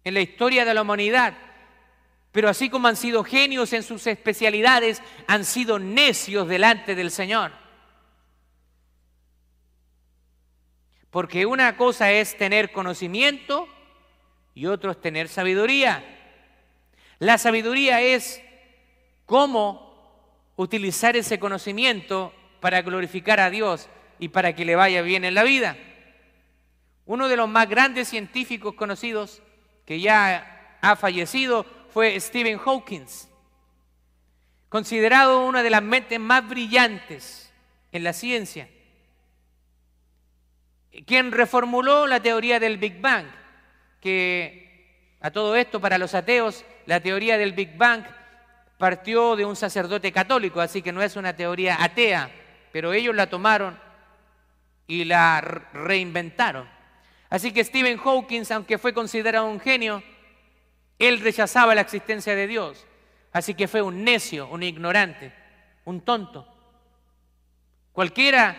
en 0.04 0.14
la 0.14 0.20
historia 0.20 0.64
de 0.64 0.74
la 0.74 0.82
humanidad, 0.82 1.34
pero 2.32 2.48
así 2.48 2.68
como 2.68 2.88
han 2.88 2.96
sido 2.96 3.24
genios 3.24 3.72
en 3.72 3.82
sus 3.82 4.06
especialidades, 4.06 5.02
han 5.26 5.44
sido 5.44 5.78
necios 5.78 6.48
delante 6.48 6.94
del 6.94 7.10
Señor. 7.10 7.52
Porque 11.10 11.44
una 11.44 11.76
cosa 11.76 12.10
es 12.10 12.36
tener 12.36 12.72
conocimiento 12.72 13.68
y 14.54 14.66
otro 14.66 14.90
es 14.90 15.00
tener 15.00 15.28
sabiduría. 15.28 16.02
La 17.18 17.38
sabiduría 17.38 18.00
es 18.00 18.42
cómo 19.26 19.91
utilizar 20.56 21.16
ese 21.16 21.38
conocimiento 21.38 22.32
para 22.60 22.82
glorificar 22.82 23.40
a 23.40 23.50
Dios 23.50 23.88
y 24.18 24.28
para 24.28 24.54
que 24.54 24.64
le 24.64 24.76
vaya 24.76 25.02
bien 25.02 25.24
en 25.24 25.34
la 25.34 25.42
vida. 25.42 25.76
Uno 27.06 27.28
de 27.28 27.36
los 27.36 27.48
más 27.48 27.68
grandes 27.68 28.08
científicos 28.08 28.74
conocidos 28.74 29.42
que 29.84 30.00
ya 30.00 30.78
ha 30.80 30.96
fallecido 30.96 31.66
fue 31.90 32.18
Stephen 32.20 32.58
Hawking, 32.58 33.06
considerado 34.68 35.44
una 35.44 35.62
de 35.62 35.70
las 35.70 35.82
mentes 35.82 36.18
más 36.18 36.48
brillantes 36.48 37.52
en 37.90 38.04
la 38.04 38.12
ciencia 38.12 38.68
quien 41.06 41.32
reformuló 41.32 42.06
la 42.06 42.20
teoría 42.20 42.60
del 42.60 42.76
Big 42.76 43.00
Bang, 43.00 43.26
que 44.00 45.16
a 45.20 45.30
todo 45.30 45.56
esto 45.56 45.80
para 45.80 45.98
los 45.98 46.14
ateos, 46.14 46.64
la 46.86 47.00
teoría 47.00 47.38
del 47.38 47.52
Big 47.52 47.76
Bang 47.76 48.04
partió 48.82 49.36
de 49.36 49.44
un 49.44 49.54
sacerdote 49.54 50.10
católico, 50.10 50.60
así 50.60 50.82
que 50.82 50.90
no 50.90 51.02
es 51.02 51.14
una 51.14 51.36
teoría 51.36 51.76
atea, 51.84 52.28
pero 52.72 52.92
ellos 52.92 53.14
la 53.14 53.30
tomaron 53.30 53.78
y 54.88 55.04
la 55.04 55.40
reinventaron. 55.72 56.68
Así 57.30 57.52
que 57.52 57.62
Stephen 57.62 57.96
Hawking, 57.96 58.42
aunque 58.50 58.78
fue 58.78 58.92
considerado 58.92 59.46
un 59.46 59.60
genio, 59.60 60.02
él 60.98 61.20
rechazaba 61.20 61.76
la 61.76 61.82
existencia 61.82 62.34
de 62.34 62.48
Dios. 62.48 62.84
Así 63.30 63.54
que 63.54 63.68
fue 63.68 63.82
un 63.82 64.02
necio, 64.02 64.48
un 64.48 64.64
ignorante, 64.64 65.32
un 65.84 66.00
tonto. 66.00 66.44
Cualquiera 67.92 68.56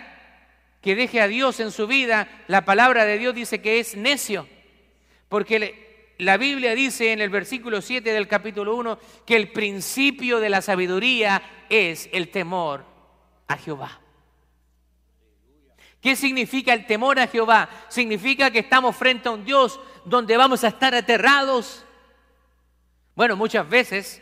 que 0.81 0.95
deje 0.95 1.19
a 1.19 1.27
Dios 1.27 1.59
en 1.59 1.71
su 1.71 1.85
vida, 1.85 2.29
la 2.47 2.63
palabra 2.63 3.03
de 3.03 3.17
Dios 3.17 3.35
dice 3.35 3.61
que 3.61 3.77
es 3.81 3.97
necio. 3.97 4.47
Porque 5.27 5.92
la 6.19 6.37
Biblia 6.37 6.75
dice 6.75 7.11
en 7.11 7.21
el 7.21 7.29
versículo 7.29 7.81
7 7.81 8.11
del 8.11 8.27
capítulo 8.27 8.75
1 8.75 8.99
que 9.25 9.35
el 9.35 9.51
principio 9.51 10.39
de 10.39 10.49
la 10.49 10.61
sabiduría 10.61 11.41
es 11.69 12.09
el 12.11 12.29
temor 12.29 12.85
a 13.47 13.57
Jehová. 13.57 13.99
¿Qué 15.99 16.15
significa 16.15 16.73
el 16.73 16.85
temor 16.85 17.19
a 17.19 17.27
Jehová? 17.27 17.69
Significa 17.87 18.51
que 18.51 18.59
estamos 18.59 18.95
frente 18.95 19.29
a 19.29 19.31
un 19.31 19.45
Dios 19.45 19.79
donde 20.05 20.35
vamos 20.35 20.63
a 20.63 20.67
estar 20.67 20.93
aterrados. 20.93 21.85
Bueno, 23.15 23.35
muchas 23.35 23.67
veces 23.67 24.21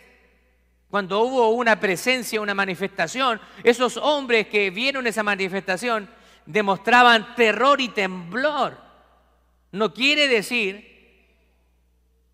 cuando 0.91 1.21
hubo 1.21 1.49
una 1.51 1.79
presencia, 1.79 2.41
una 2.41 2.53
manifestación, 2.53 3.39
esos 3.63 3.95
hombres 3.95 4.47
que 4.47 4.69
vieron 4.69 5.07
esa 5.07 5.23
manifestación 5.23 6.09
demostraban 6.45 7.33
terror 7.35 7.79
y 7.79 7.87
temblor. 7.87 8.77
No 9.71 9.93
quiere 9.93 10.27
decir 10.27 10.90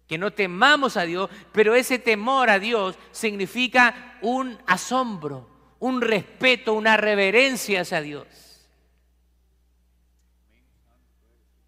que 0.08 0.18
no 0.18 0.32
temamos 0.32 0.98
a 0.98 1.04
Dios, 1.04 1.30
pero 1.52 1.76
ese 1.76 2.00
temor 2.00 2.50
a 2.50 2.60
Dios 2.60 2.98
significa 3.12 4.18
un 4.22 4.58
asombro, 4.66 5.50
un 5.80 6.02
respeto, 6.02 6.74
una 6.74 6.98
reverencia 6.98 7.82
hacia 7.82 8.02
Dios. 8.02 8.26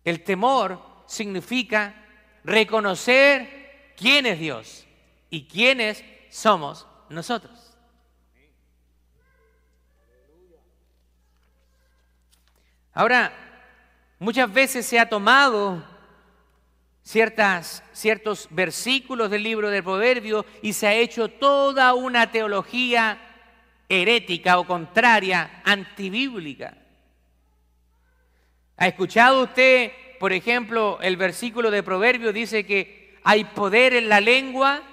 El 0.05 0.23
temor 0.23 0.81
significa 1.05 1.95
reconocer 2.43 3.93
quién 3.97 4.25
es 4.25 4.39
Dios 4.39 4.85
y 5.29 5.45
quiénes 5.45 6.03
somos 6.29 6.87
nosotros. 7.09 7.77
Ahora, 12.93 13.31
muchas 14.17 14.51
veces 14.51 14.85
se 14.85 14.99
ha 14.99 15.07
tomado 15.07 15.83
ciertas, 17.09 17.81
ciertos 17.91 18.47
versículos 18.51 19.31
del 19.31 19.41
libro 19.41 19.71
del 19.71 19.83
Proverbio 19.83 20.45
y 20.61 20.73
se 20.73 20.85
ha 20.85 20.93
hecho 20.93 21.27
toda 21.27 21.95
una 21.95 22.31
teología 22.31 23.19
herética 23.89 24.59
o 24.59 24.67
contraria, 24.67 25.63
antibíblica. 25.65 26.77
¿Ha 28.77 28.87
escuchado 28.87 29.41
usted, 29.41 29.91
por 30.19 30.33
ejemplo, 30.33 30.99
el 31.01 31.17
versículo 31.17 31.71
de 31.71 31.81
Proverbio 31.81 32.31
dice 32.31 32.63
que 32.63 33.17
hay 33.23 33.43
poder 33.43 33.95
en 33.95 34.07
la 34.07 34.21
lengua? 34.21 34.83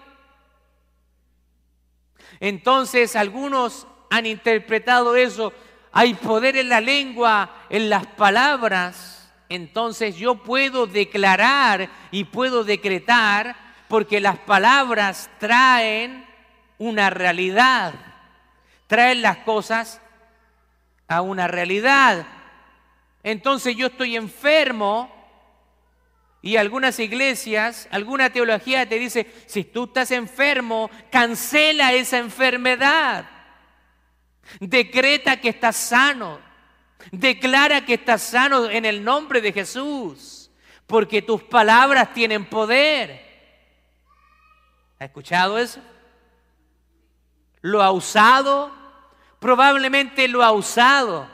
Entonces 2.40 3.14
algunos 3.14 3.86
han 4.08 4.24
interpretado 4.24 5.16
eso 5.16 5.52
hay 5.92 6.12
poder 6.12 6.56
en 6.56 6.68
la 6.68 6.82
lengua, 6.82 7.66
en 7.70 7.88
las 7.88 8.06
palabras, 8.06 9.15
entonces 9.48 10.16
yo 10.16 10.36
puedo 10.36 10.86
declarar 10.86 11.88
y 12.10 12.24
puedo 12.24 12.64
decretar 12.64 13.56
porque 13.88 14.20
las 14.20 14.38
palabras 14.38 15.30
traen 15.38 16.26
una 16.78 17.10
realidad, 17.10 17.94
traen 18.86 19.22
las 19.22 19.38
cosas 19.38 20.00
a 21.08 21.20
una 21.20 21.46
realidad. 21.46 22.26
Entonces 23.22 23.76
yo 23.76 23.88
estoy 23.88 24.16
enfermo 24.16 25.12
y 26.42 26.56
algunas 26.56 26.98
iglesias, 27.00 27.88
alguna 27.90 28.30
teología 28.30 28.88
te 28.88 28.98
dice, 28.98 29.26
si 29.46 29.64
tú 29.64 29.84
estás 29.84 30.10
enfermo, 30.12 30.90
cancela 31.10 31.92
esa 31.92 32.18
enfermedad. 32.18 33.28
Decreta 34.60 35.40
que 35.40 35.48
estás 35.48 35.76
sano. 35.76 36.45
Declara 37.10 37.84
que 37.84 37.94
estás 37.94 38.22
sano 38.22 38.68
en 38.68 38.84
el 38.84 39.04
nombre 39.04 39.40
de 39.40 39.52
Jesús, 39.52 40.50
porque 40.86 41.22
tus 41.22 41.42
palabras 41.42 42.12
tienen 42.12 42.46
poder. 42.46 43.24
¿Ha 44.98 45.04
escuchado 45.04 45.58
eso? 45.58 45.80
¿Lo 47.60 47.82
ha 47.82 47.90
usado? 47.90 48.72
Probablemente 49.38 50.28
lo 50.28 50.42
ha 50.42 50.52
usado. 50.52 51.28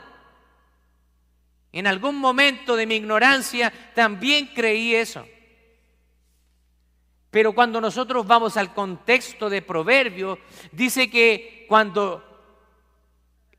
En 1.71 1.87
algún 1.87 2.17
momento 2.17 2.75
de 2.75 2.85
mi 2.85 2.95
ignorancia 2.95 3.73
también 3.95 4.47
creí 4.53 4.93
eso. 4.93 5.25
Pero 7.31 7.53
cuando 7.53 7.81
nosotros 7.81 8.27
vamos 8.27 8.57
al 8.57 8.75
contexto 8.75 9.49
de 9.49 9.63
Proverbio, 9.63 10.37
dice 10.71 11.09
que 11.09 11.65
cuando 11.67 12.32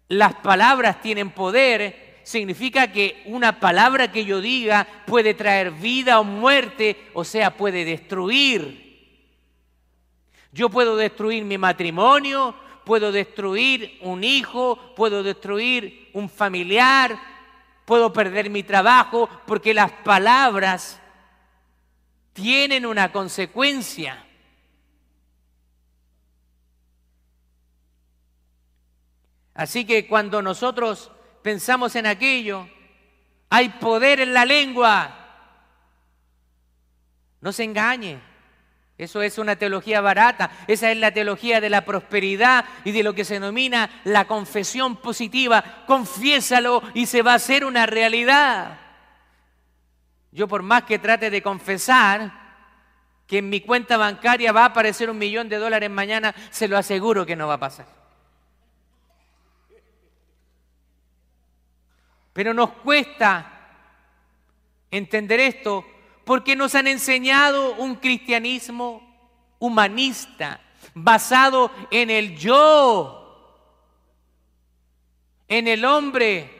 las 0.08 0.34
palabras 0.34 1.00
tienen 1.00 1.30
poder, 1.30 2.20
significa 2.22 2.92
que 2.92 3.22
una 3.26 3.60
palabra 3.60 4.10
que 4.10 4.24
yo 4.24 4.40
diga 4.40 4.86
puede 5.06 5.34
traer 5.34 5.70
vida 5.70 6.20
o 6.20 6.24
muerte, 6.24 7.10
o 7.14 7.24
sea, 7.24 7.56
puede 7.56 7.84
destruir. 7.84 8.82
Yo 10.52 10.70
puedo 10.70 10.96
destruir 10.96 11.44
mi 11.44 11.58
matrimonio, 11.58 12.54
puedo 12.84 13.12
destruir 13.12 13.98
un 14.02 14.22
hijo, 14.22 14.94
puedo 14.94 15.22
destruir 15.22 16.10
un 16.12 16.28
familiar, 16.28 17.18
puedo 17.84 18.12
perder 18.12 18.50
mi 18.50 18.62
trabajo, 18.62 19.28
porque 19.46 19.74
las 19.74 19.90
palabras 19.90 21.00
tienen 22.32 22.86
una 22.86 23.10
consecuencia. 23.10 24.24
Así 29.54 29.84
que 29.84 30.06
cuando 30.06 30.42
nosotros 30.42 31.10
pensamos 31.42 31.94
en 31.96 32.06
aquello, 32.06 32.68
hay 33.50 33.68
poder 33.68 34.20
en 34.20 34.34
la 34.34 34.44
lengua. 34.44 35.16
No 37.40 37.52
se 37.52 37.64
engañe. 37.64 38.18
Eso 38.96 39.22
es 39.22 39.38
una 39.38 39.56
teología 39.56 40.00
barata. 40.00 40.50
Esa 40.66 40.90
es 40.90 40.96
la 40.96 41.12
teología 41.12 41.60
de 41.60 41.70
la 41.70 41.84
prosperidad 41.84 42.64
y 42.84 42.92
de 42.92 43.02
lo 43.02 43.14
que 43.14 43.24
se 43.24 43.34
denomina 43.34 43.90
la 44.04 44.26
confesión 44.26 44.96
positiva. 44.96 45.84
Confiésalo 45.86 46.82
y 46.94 47.06
se 47.06 47.22
va 47.22 47.32
a 47.32 47.36
hacer 47.36 47.64
una 47.64 47.86
realidad. 47.86 48.78
Yo 50.32 50.48
por 50.48 50.62
más 50.62 50.84
que 50.84 50.98
trate 50.98 51.30
de 51.30 51.42
confesar 51.42 52.44
que 53.26 53.38
en 53.38 53.48
mi 53.48 53.60
cuenta 53.60 53.96
bancaria 53.96 54.52
va 54.52 54.62
a 54.62 54.66
aparecer 54.66 55.10
un 55.10 55.18
millón 55.18 55.48
de 55.48 55.58
dólares 55.58 55.90
mañana, 55.90 56.34
se 56.50 56.68
lo 56.68 56.76
aseguro 56.76 57.24
que 57.24 57.36
no 57.36 57.46
va 57.46 57.54
a 57.54 57.60
pasar. 57.60 58.03
Pero 62.34 62.52
nos 62.52 62.72
cuesta 62.72 63.50
entender 64.90 65.40
esto 65.40 65.86
porque 66.24 66.56
nos 66.56 66.74
han 66.74 66.88
enseñado 66.88 67.74
un 67.76 67.94
cristianismo 67.94 69.14
humanista, 69.58 70.60
basado 70.94 71.70
en 71.90 72.10
el 72.10 72.36
yo, 72.36 73.70
en 75.48 75.68
el 75.68 75.84
hombre. 75.84 76.50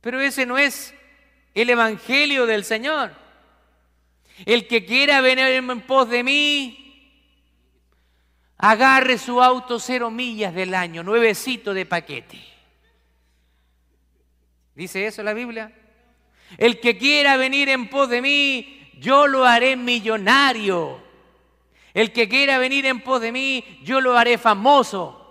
Pero 0.00 0.20
ese 0.20 0.46
no 0.46 0.56
es 0.56 0.94
el 1.54 1.68
Evangelio 1.68 2.46
del 2.46 2.64
Señor. 2.64 3.12
El 4.46 4.66
que 4.66 4.86
quiera 4.86 5.20
venir 5.20 5.46
en 5.46 5.80
pos 5.82 6.08
de 6.08 6.22
mí, 6.22 6.85
agarre 8.58 9.18
su 9.18 9.42
auto 9.42 9.78
cero 9.78 10.10
millas 10.10 10.54
del 10.54 10.74
año, 10.74 11.02
nuevecito 11.02 11.74
de 11.74 11.86
paquete. 11.86 12.38
¿Dice 14.74 15.06
eso 15.06 15.22
la 15.22 15.34
Biblia? 15.34 15.72
El 16.58 16.80
que 16.80 16.96
quiera 16.96 17.36
venir 17.36 17.68
en 17.68 17.88
pos 17.88 18.08
de 18.08 18.22
mí, 18.22 18.90
yo 18.98 19.26
lo 19.26 19.44
haré 19.44 19.76
millonario. 19.76 21.02
El 21.92 22.12
que 22.12 22.28
quiera 22.28 22.58
venir 22.58 22.86
en 22.86 23.00
pos 23.00 23.20
de 23.20 23.32
mí, 23.32 23.64
yo 23.82 24.00
lo 24.00 24.16
haré 24.16 24.38
famoso. 24.38 25.22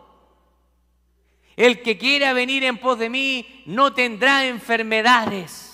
El 1.56 1.82
que 1.82 1.98
quiera 1.98 2.34
venir 2.34 2.64
en 2.64 2.78
pos 2.80 3.00
de 3.00 3.10
mí 3.10 3.64
no 3.66 3.94
tendrá 3.94 4.46
enfermedades. 4.46 5.72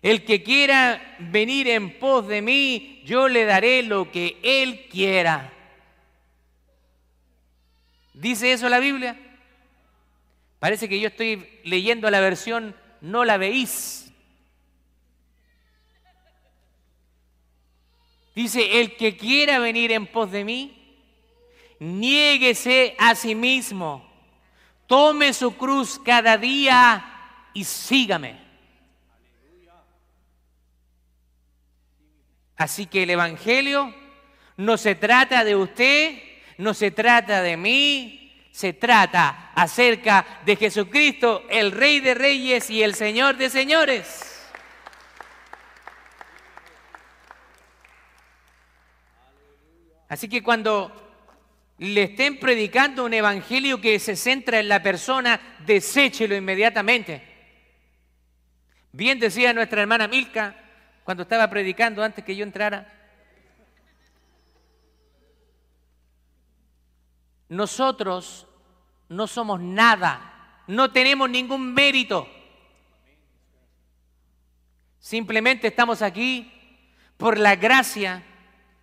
El 0.00 0.24
que 0.24 0.42
quiera 0.42 1.16
venir 1.18 1.68
en 1.68 1.98
pos 1.98 2.28
de 2.28 2.40
mí, 2.40 3.02
yo 3.04 3.28
le 3.28 3.44
daré 3.44 3.82
lo 3.82 4.10
que 4.10 4.38
él 4.42 4.86
quiera. 4.88 5.52
¿Dice 8.18 8.52
eso 8.52 8.68
la 8.68 8.80
Biblia? 8.80 9.16
Parece 10.58 10.88
que 10.88 10.98
yo 10.98 11.06
estoy 11.06 11.60
leyendo 11.62 12.10
la 12.10 12.18
versión 12.18 12.74
no 13.00 13.24
la 13.24 13.36
veis. 13.36 14.12
Dice, 18.34 18.80
el 18.80 18.96
que 18.96 19.16
quiera 19.16 19.60
venir 19.60 19.92
en 19.92 20.06
pos 20.08 20.32
de 20.32 20.44
mí, 20.44 20.96
niéguese 21.78 22.96
a 22.98 23.14
sí 23.14 23.36
mismo, 23.36 24.04
tome 24.88 25.32
su 25.32 25.56
cruz 25.56 26.00
cada 26.04 26.36
día 26.36 27.04
y 27.54 27.62
sígame. 27.62 28.36
Así 32.56 32.86
que 32.86 33.04
el 33.04 33.10
Evangelio 33.10 33.94
no 34.56 34.76
se 34.76 34.96
trata 34.96 35.44
de 35.44 35.54
usted, 35.54 36.27
no 36.58 36.74
se 36.74 36.90
trata 36.90 37.40
de 37.40 37.56
mí, 37.56 38.48
se 38.50 38.72
trata 38.72 39.52
acerca 39.54 40.40
de 40.44 40.56
Jesucristo, 40.56 41.44
el 41.48 41.72
Rey 41.72 42.00
de 42.00 42.14
Reyes 42.14 42.68
y 42.68 42.82
el 42.82 42.94
Señor 42.94 43.36
de 43.36 43.48
Señores. 43.48 44.24
Así 50.08 50.28
que 50.28 50.42
cuando 50.42 50.92
le 51.78 52.04
estén 52.04 52.40
predicando 52.40 53.04
un 53.04 53.14
evangelio 53.14 53.80
que 53.80 54.00
se 54.00 54.16
centra 54.16 54.58
en 54.58 54.68
la 54.68 54.82
persona, 54.82 55.40
deséchelo 55.64 56.34
inmediatamente. 56.34 57.22
Bien 58.90 59.20
decía 59.20 59.52
nuestra 59.52 59.82
hermana 59.82 60.08
Milka 60.08 60.56
cuando 61.04 61.22
estaba 61.22 61.48
predicando 61.48 62.02
antes 62.02 62.24
que 62.24 62.34
yo 62.34 62.42
entrara. 62.42 62.97
Nosotros 67.48 68.46
no 69.08 69.26
somos 69.26 69.60
nada, 69.60 70.62
no 70.66 70.90
tenemos 70.90 71.30
ningún 71.30 71.72
mérito. 71.72 72.28
Simplemente 74.98 75.68
estamos 75.68 76.02
aquí 76.02 76.52
por 77.16 77.38
la 77.38 77.56
gracia 77.56 78.22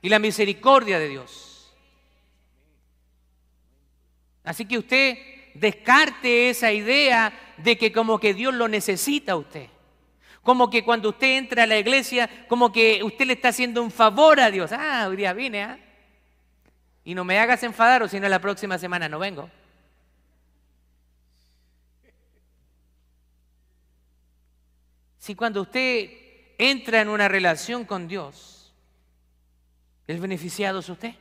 y 0.01 0.09
la 0.09 0.19
misericordia 0.19 0.97
de 0.97 1.09
Dios. 1.09 1.73
Así 4.43 4.65
que 4.65 4.77
usted 4.77 5.17
descarte 5.55 6.49
esa 6.49 6.71
idea 6.71 7.55
de 7.57 7.77
que 7.77 7.91
como 7.91 8.19
que 8.19 8.33
Dios 8.33 8.53
lo 8.53 8.67
necesita 8.67 9.33
a 9.33 9.37
usted. 9.37 9.69
Como 10.41 10.69
que 10.69 10.83
cuando 10.83 11.09
usted 11.09 11.37
entra 11.37 11.63
a 11.63 11.67
la 11.67 11.77
iglesia, 11.77 12.45
como 12.47 12.71
que 12.71 13.03
usted 13.03 13.25
le 13.25 13.33
está 13.33 13.49
haciendo 13.49 13.81
un 13.81 13.89
favor 13.89 14.39
a 14.39 14.51
Dios. 14.51 14.71
Ah, 14.71 15.07
hoy 15.09 15.17
día 15.17 15.33
vine, 15.33 15.63
¿ah? 15.63 15.79
Y 17.05 17.15
no 17.15 17.23
me 17.23 17.39
hagas 17.39 17.63
enfadar 17.63 18.03
o 18.03 18.07
si 18.07 18.19
no 18.19 18.27
la 18.27 18.39
próxima 18.39 18.77
semana 18.77 19.07
no 19.07 19.19
vengo. 19.19 19.49
Si 25.19 25.33
cuando 25.35 25.61
usted 25.61 26.09
entra 26.57 27.01
en 27.01 27.09
una 27.09 27.27
relación 27.27 27.85
con 27.85 28.07
Dios, 28.07 28.73
el 30.07 30.19
beneficiado 30.19 30.79
es 30.79 30.89
usted. 30.89 31.15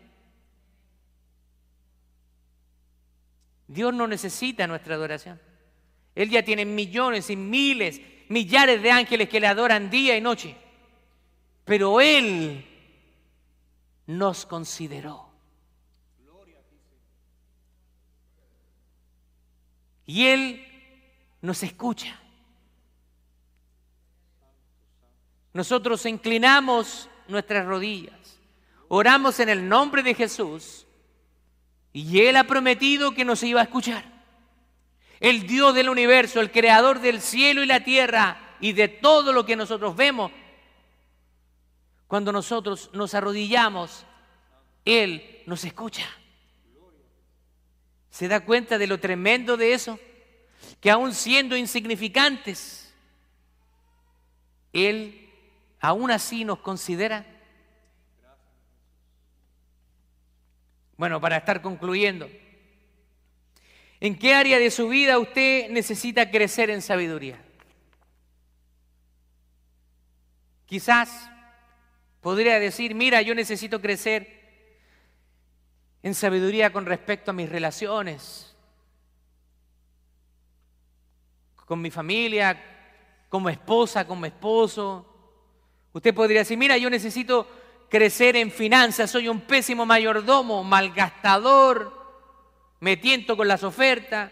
Dios 3.66 3.95
no 3.95 4.07
necesita 4.07 4.66
nuestra 4.66 4.95
adoración. 4.95 5.41
Él 6.14 6.30
ya 6.30 6.43
tiene 6.43 6.64
millones 6.64 7.28
y 7.30 7.37
miles, 7.37 8.01
millares 8.28 8.82
de 8.82 8.91
ángeles 8.91 9.28
que 9.28 9.41
le 9.41 9.47
adoran 9.47 9.91
día 9.91 10.16
y 10.16 10.20
noche. 10.20 10.57
Pero 11.64 12.01
Él 12.01 12.64
nos 14.07 14.47
consideró. 14.47 15.24
Y 20.07 20.26
Él 20.26 20.66
nos 21.40 21.62
escucha. 21.62 22.20
nosotros 25.55 26.05
inclinamos 26.05 27.09
nuestras 27.28 27.64
rodillas, 27.64 28.38
oramos 28.88 29.40
en 29.40 29.48
el 29.48 29.66
nombre 29.66 30.02
de 30.02 30.14
Jesús 30.14 30.84
y 31.92 32.20
Él 32.20 32.36
ha 32.36 32.44
prometido 32.44 33.14
que 33.14 33.24
nos 33.24 33.42
iba 33.44 33.61
a 33.61 33.64
escuchar. 33.64 34.05
El 35.20 35.46
Dios 35.46 35.74
del 35.74 35.88
universo, 35.88 36.40
el 36.40 36.50
creador 36.50 37.00
del 37.00 37.20
cielo 37.20 37.62
y 37.62 37.66
la 37.66 37.84
tierra 37.84 38.57
y 38.61 38.72
de 38.72 38.88
todo 38.88 39.32
lo 39.32 39.46
que 39.46 39.55
nosotros 39.55 39.94
vemos. 39.94 40.32
Cuando 42.09 42.32
nosotros 42.32 42.90
nos 42.92 43.14
arrodillamos, 43.14 44.05
Él 44.84 45.42
nos 45.46 45.64
escucha. 45.64 46.05
¿Se 48.14 48.28
da 48.28 48.44
cuenta 48.44 48.78
de 48.78 48.86
lo 48.86 49.00
tremendo 49.00 49.56
de 49.56 49.72
eso? 49.72 49.98
Que 50.80 50.88
aún 50.88 51.12
siendo 51.12 51.56
insignificantes, 51.56 52.94
Él 54.72 55.28
aún 55.80 56.12
así 56.12 56.44
nos 56.44 56.60
considera. 56.60 57.26
Bueno, 60.96 61.20
para 61.20 61.38
estar 61.38 61.60
concluyendo, 61.60 62.30
¿en 63.98 64.16
qué 64.16 64.32
área 64.32 64.60
de 64.60 64.70
su 64.70 64.86
vida 64.86 65.18
usted 65.18 65.70
necesita 65.70 66.30
crecer 66.30 66.70
en 66.70 66.82
sabiduría? 66.82 67.42
Quizás 70.66 71.28
podría 72.20 72.60
decir, 72.60 72.94
mira, 72.94 73.22
yo 73.22 73.34
necesito 73.34 73.80
crecer 73.80 74.43
en 76.05 76.14
sabiduría 76.14 76.70
con 76.70 76.84
respecto 76.84 77.30
a 77.30 77.34
mis 77.34 77.48
relaciones, 77.48 78.55
con 81.64 81.80
mi 81.80 81.90
familia, 81.90 82.62
como 83.30 83.48
esposa, 83.48 84.07
como 84.07 84.26
esposo. 84.26 85.07
Usted 85.94 86.14
podría 86.14 86.40
decir, 86.40 86.59
mira, 86.59 86.76
yo 86.76 86.90
necesito 86.90 87.48
crecer 87.88 88.36
en 88.36 88.50
finanzas, 88.50 89.11
soy 89.11 89.28
un 89.28 89.40
pésimo 89.40 89.86
mayordomo, 89.86 90.62
malgastador, 90.62 91.90
me 92.80 92.98
tiento 92.98 93.34
con 93.34 93.48
las 93.48 93.62
ofertas, 93.64 94.30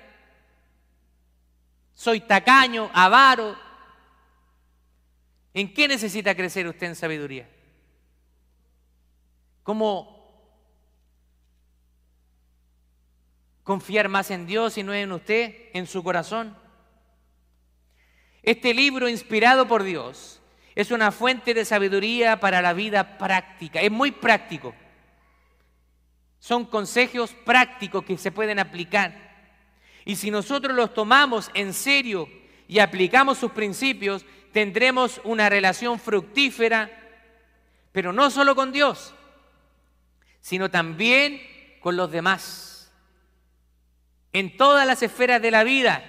soy 1.95 2.21
tacaño, 2.21 2.91
avaro. 2.93 3.57
¿En 5.55 5.73
qué 5.73 5.89
necesita 5.89 6.35
crecer 6.35 6.67
usted 6.67 6.89
en 6.89 6.97
sabiduría? 6.97 7.49
¿Cómo 9.63 10.22
confiar 13.63 14.09
más 14.09 14.31
en 14.31 14.47
Dios 14.47 14.79
y 14.79 14.83
no 14.83 14.93
en 14.95 15.13
usted, 15.13 15.71
en 15.73 15.87
su 15.87 16.03
corazón? 16.03 16.57
Este 18.43 18.75
libro 18.75 19.09
inspirado 19.09 19.69
por 19.69 19.83
Dios 19.85 20.41
es 20.75 20.91
una 20.91 21.13
fuente 21.13 21.55
de 21.55 21.65
sabiduría 21.65 22.41
para 22.41 22.63
la 22.63 22.73
vida 22.73 23.19
práctica. 23.19 23.81
Es 23.81 23.91
muy 23.91 24.11
práctico. 24.11 24.75
Son 26.39 26.65
consejos 26.65 27.35
prácticos 27.45 28.05
que 28.05 28.19
se 28.19 28.33
pueden 28.33 28.59
aplicar. 28.59 29.31
Y 30.05 30.17
si 30.17 30.31
nosotros 30.31 30.75
los 30.75 30.93
tomamos 30.93 31.51
en 31.55 31.73
serio 31.73 32.29
y 32.67 32.81
aplicamos 32.81 33.39
sus 33.39 33.53
principios, 33.53 34.25
tendremos 34.53 35.21
una 35.25 35.49
relación 35.49 36.01
fructífera, 36.01 36.91
pero 37.93 38.13
no 38.13 38.31
solo 38.31 38.57
con 38.57 38.73
Dios, 38.73 39.15
sino 40.41 40.71
también 40.71 41.41
con 41.81 41.97
los 41.97 42.11
demás. 42.11 42.72
En 44.33 44.57
todas 44.57 44.87
las 44.87 45.03
esferas 45.03 45.43
de 45.43 45.51
la 45.51 45.65
vida, 45.65 46.03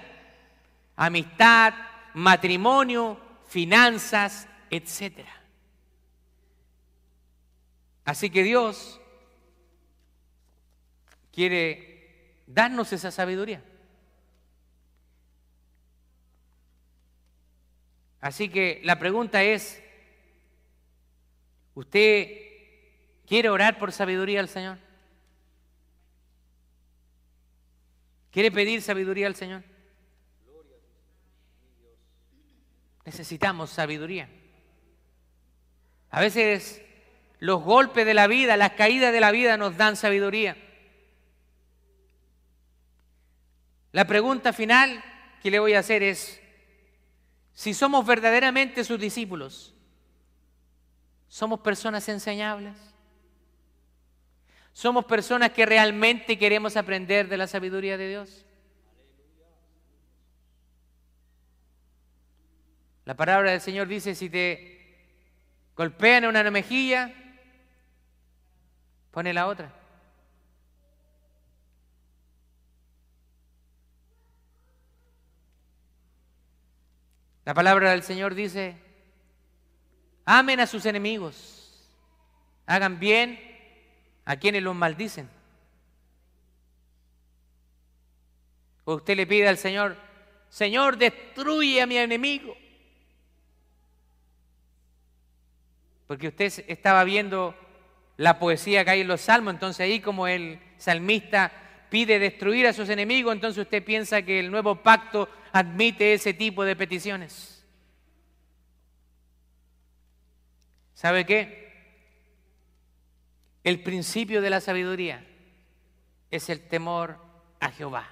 amistad, 0.96 1.74
matrimonio, 2.14 3.20
finanzas, 3.46 4.48
etc. 4.70 5.26
Así 8.04 8.30
que 8.30 8.42
Dios 8.42 9.00
quiere 11.32 12.42
darnos 12.46 12.92
esa 12.92 13.10
sabiduría. 13.10 13.62
Así 18.20 18.48
que 18.48 18.80
la 18.84 18.98
pregunta 18.98 19.42
es, 19.42 19.82
¿usted 21.74 22.28
quiere 23.26 23.50
orar 23.50 23.78
por 23.78 23.92
sabiduría 23.92 24.40
al 24.40 24.48
Señor? 24.48 24.78
¿Quiere 28.34 28.50
pedir 28.50 28.82
sabiduría 28.82 29.28
al 29.28 29.36
Señor? 29.36 29.62
Necesitamos 33.04 33.70
sabiduría. 33.70 34.28
A 36.10 36.20
veces 36.20 36.82
los 37.38 37.62
golpes 37.62 38.04
de 38.04 38.12
la 38.12 38.26
vida, 38.26 38.56
las 38.56 38.72
caídas 38.72 39.12
de 39.12 39.20
la 39.20 39.30
vida 39.30 39.56
nos 39.56 39.76
dan 39.76 39.94
sabiduría. 39.94 40.56
La 43.92 44.04
pregunta 44.04 44.52
final 44.52 45.04
que 45.40 45.52
le 45.52 45.60
voy 45.60 45.74
a 45.74 45.78
hacer 45.78 46.02
es, 46.02 46.40
si 47.52 47.72
somos 47.72 48.04
verdaderamente 48.04 48.82
sus 48.82 48.98
discípulos, 48.98 49.76
¿somos 51.28 51.60
personas 51.60 52.08
enseñables? 52.08 52.93
¿Somos 54.74 55.04
personas 55.04 55.52
que 55.52 55.64
realmente 55.64 56.36
queremos 56.36 56.76
aprender 56.76 57.28
de 57.28 57.36
la 57.36 57.46
sabiduría 57.46 57.96
de 57.96 58.08
Dios? 58.08 58.44
La 63.04 63.14
palabra 63.14 63.52
del 63.52 63.60
Señor 63.60 63.86
dice, 63.86 64.16
si 64.16 64.28
te 64.28 64.96
golpean 65.76 66.24
una 66.24 66.50
mejilla, 66.50 67.14
pone 69.12 69.32
la 69.32 69.46
otra. 69.46 69.72
La 77.44 77.54
palabra 77.54 77.92
del 77.92 78.02
Señor 78.02 78.34
dice, 78.34 78.76
amen 80.24 80.58
a 80.58 80.66
sus 80.66 80.84
enemigos, 80.84 81.88
hagan 82.66 82.98
bien 82.98 83.53
a 84.24 84.36
quienes 84.36 84.62
los 84.62 84.74
maldicen. 84.74 85.28
O 88.84 88.94
usted 88.94 89.16
le 89.16 89.26
pide 89.26 89.48
al 89.48 89.58
Señor, 89.58 89.96
Señor, 90.48 90.98
destruye 90.98 91.82
a 91.82 91.86
mi 91.86 91.96
enemigo. 91.96 92.56
Porque 96.06 96.28
usted 96.28 96.64
estaba 96.68 97.02
viendo 97.04 97.54
la 98.16 98.38
poesía 98.38 98.84
que 98.84 98.90
hay 98.90 99.00
en 99.00 99.08
los 99.08 99.22
salmos, 99.22 99.54
entonces 99.54 99.80
ahí 99.80 100.00
como 100.00 100.28
el 100.28 100.60
salmista 100.76 101.50
pide 101.88 102.18
destruir 102.18 102.66
a 102.66 102.72
sus 102.72 102.88
enemigos, 102.88 103.32
entonces 103.32 103.62
usted 103.62 103.82
piensa 103.82 104.22
que 104.22 104.38
el 104.40 104.50
nuevo 104.50 104.76
pacto 104.76 105.28
admite 105.52 106.12
ese 106.12 106.34
tipo 106.34 106.64
de 106.64 106.76
peticiones. 106.76 107.64
¿Sabe 110.94 111.24
qué? 111.24 111.63
El 113.64 113.82
principio 113.82 114.42
de 114.42 114.50
la 114.50 114.60
sabiduría 114.60 115.26
es 116.30 116.50
el 116.50 116.60
temor 116.68 117.18
a 117.60 117.70
Jehová. 117.70 118.08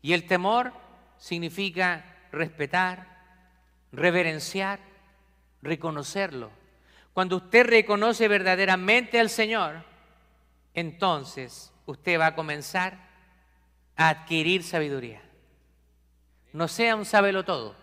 Y 0.00 0.14
el 0.14 0.26
temor 0.26 0.72
significa 1.18 2.16
respetar, 2.32 3.06
reverenciar, 3.92 4.80
reconocerlo. 5.60 6.50
Cuando 7.12 7.36
usted 7.36 7.66
reconoce 7.66 8.26
verdaderamente 8.28 9.20
al 9.20 9.28
Señor, 9.28 9.84
entonces 10.74 11.72
usted 11.84 12.18
va 12.18 12.28
a 12.28 12.34
comenzar 12.34 12.98
a 13.96 14.08
adquirir 14.08 14.62
sabiduría. 14.62 15.22
No 16.52 16.68
sea 16.68 16.96
un 16.96 17.04
sábelo 17.04 17.44
todo. 17.44 17.76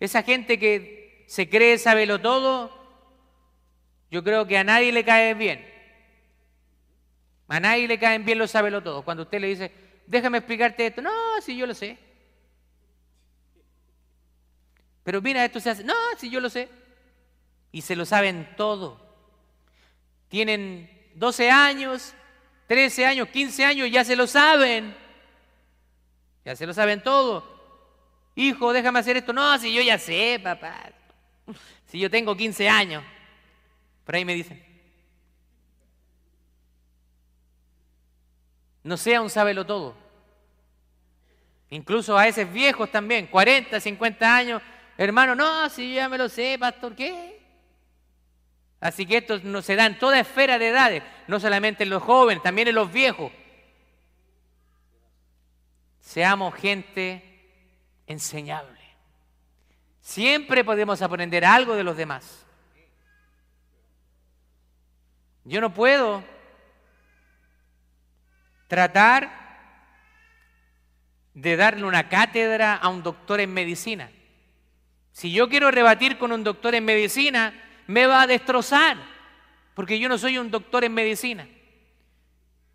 Esa 0.00 0.24
gente 0.24 0.58
que 0.58 1.24
se 1.28 1.48
cree 1.48 1.78
sábelo 1.78 2.20
todo, 2.20 2.81
yo 4.12 4.22
creo 4.22 4.46
que 4.46 4.56
a 4.56 4.62
nadie 4.62 4.92
le 4.92 5.04
cae 5.04 5.34
bien. 5.34 5.68
A 7.48 7.58
nadie 7.58 7.88
le 7.88 7.98
caen 7.98 8.24
bien 8.24 8.38
los 8.38 8.52
sábelo 8.52 8.80
todo. 8.80 9.02
Cuando 9.02 9.24
usted 9.24 9.40
le 9.40 9.48
dice, 9.48 9.72
déjame 10.06 10.38
explicarte 10.38 10.86
esto, 10.86 11.02
no, 11.02 11.10
si 11.40 11.56
yo 11.56 11.66
lo 11.66 11.74
sé. 11.74 11.98
Pero 15.02 15.20
mira, 15.20 15.44
esto 15.44 15.58
se 15.58 15.70
hace, 15.70 15.82
no, 15.82 15.94
si 16.16 16.30
yo 16.30 16.38
lo 16.38 16.48
sé. 16.48 16.68
Y 17.72 17.82
se 17.82 17.96
lo 17.96 18.06
saben 18.06 18.48
todo. 18.56 19.00
Tienen 20.28 20.88
12 21.16 21.50
años 21.50 22.14
13 22.72 23.04
años, 23.04 23.28
15 23.28 23.64
años, 23.66 23.90
ya 23.90 24.02
se 24.02 24.16
lo 24.16 24.26
saben. 24.26 24.96
Ya 26.42 26.56
se 26.56 26.66
lo 26.66 26.72
saben 26.72 27.02
todo. 27.02 27.44
Hijo, 28.34 28.72
déjame 28.72 28.98
hacer 28.98 29.18
esto. 29.18 29.34
No, 29.34 29.58
si 29.58 29.74
yo 29.74 29.82
ya 29.82 29.98
sé, 29.98 30.40
papá. 30.42 30.90
Si 31.86 31.98
yo 31.98 32.10
tengo 32.10 32.34
15 32.34 32.70
años. 32.70 33.04
Por 34.04 34.14
ahí 34.14 34.24
me 34.24 34.34
dicen. 34.34 34.64
No 38.82 38.96
sea 38.96 39.20
un 39.20 39.30
sábelo 39.30 39.64
todo. 39.64 39.94
Incluso 41.70 42.18
a 42.18 42.26
esos 42.26 42.52
viejos 42.52 42.90
también, 42.90 43.26
40, 43.28 43.80
50 43.80 44.36
años. 44.36 44.62
Hermano, 44.98 45.34
no, 45.34 45.68
si 45.70 45.88
yo 45.88 45.96
ya 45.96 46.08
me 46.08 46.18
lo 46.18 46.28
sé, 46.28 46.56
pastor, 46.58 46.94
¿qué? 46.94 47.40
Así 48.80 49.06
que 49.06 49.18
esto 49.18 49.38
no 49.44 49.62
se 49.62 49.76
da 49.76 49.86
en 49.86 49.98
toda 49.98 50.18
esfera 50.18 50.58
de 50.58 50.68
edades, 50.68 51.02
no 51.28 51.38
solamente 51.38 51.84
en 51.84 51.90
los 51.90 52.02
jóvenes, 52.02 52.42
también 52.42 52.68
en 52.68 52.74
los 52.74 52.92
viejos. 52.92 53.30
Seamos 56.00 56.54
gente 56.56 57.22
enseñable. 58.06 58.80
Siempre 60.00 60.64
podemos 60.64 61.00
aprender 61.00 61.44
algo 61.44 61.76
de 61.76 61.84
los 61.84 61.96
demás. 61.96 62.41
Yo 65.44 65.60
no 65.60 65.74
puedo 65.74 66.22
tratar 68.68 69.42
de 71.34 71.56
darle 71.56 71.84
una 71.84 72.08
cátedra 72.08 72.76
a 72.76 72.88
un 72.88 73.02
doctor 73.02 73.40
en 73.40 73.52
medicina. 73.52 74.10
Si 75.12 75.32
yo 75.32 75.48
quiero 75.48 75.70
rebatir 75.70 76.18
con 76.18 76.32
un 76.32 76.44
doctor 76.44 76.74
en 76.74 76.84
medicina, 76.84 77.52
me 77.86 78.06
va 78.06 78.22
a 78.22 78.26
destrozar, 78.26 78.96
porque 79.74 79.98
yo 79.98 80.08
no 80.08 80.16
soy 80.16 80.38
un 80.38 80.50
doctor 80.50 80.84
en 80.84 80.94
medicina. 80.94 81.46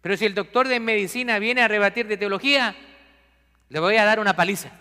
Pero 0.02 0.18
si 0.18 0.26
el 0.26 0.36
doctor 0.36 0.68
de 0.68 0.80
medicina 0.80 1.40
viene 1.40 1.62
a 1.62 1.68
rebatir 1.68 2.08
de 2.08 2.18
teología, 2.18 2.76
le 3.70 3.80
voy 3.80 3.98
a 3.98 4.06
dar 4.06 4.20
una 4.20 4.36
paliza, 4.36 4.72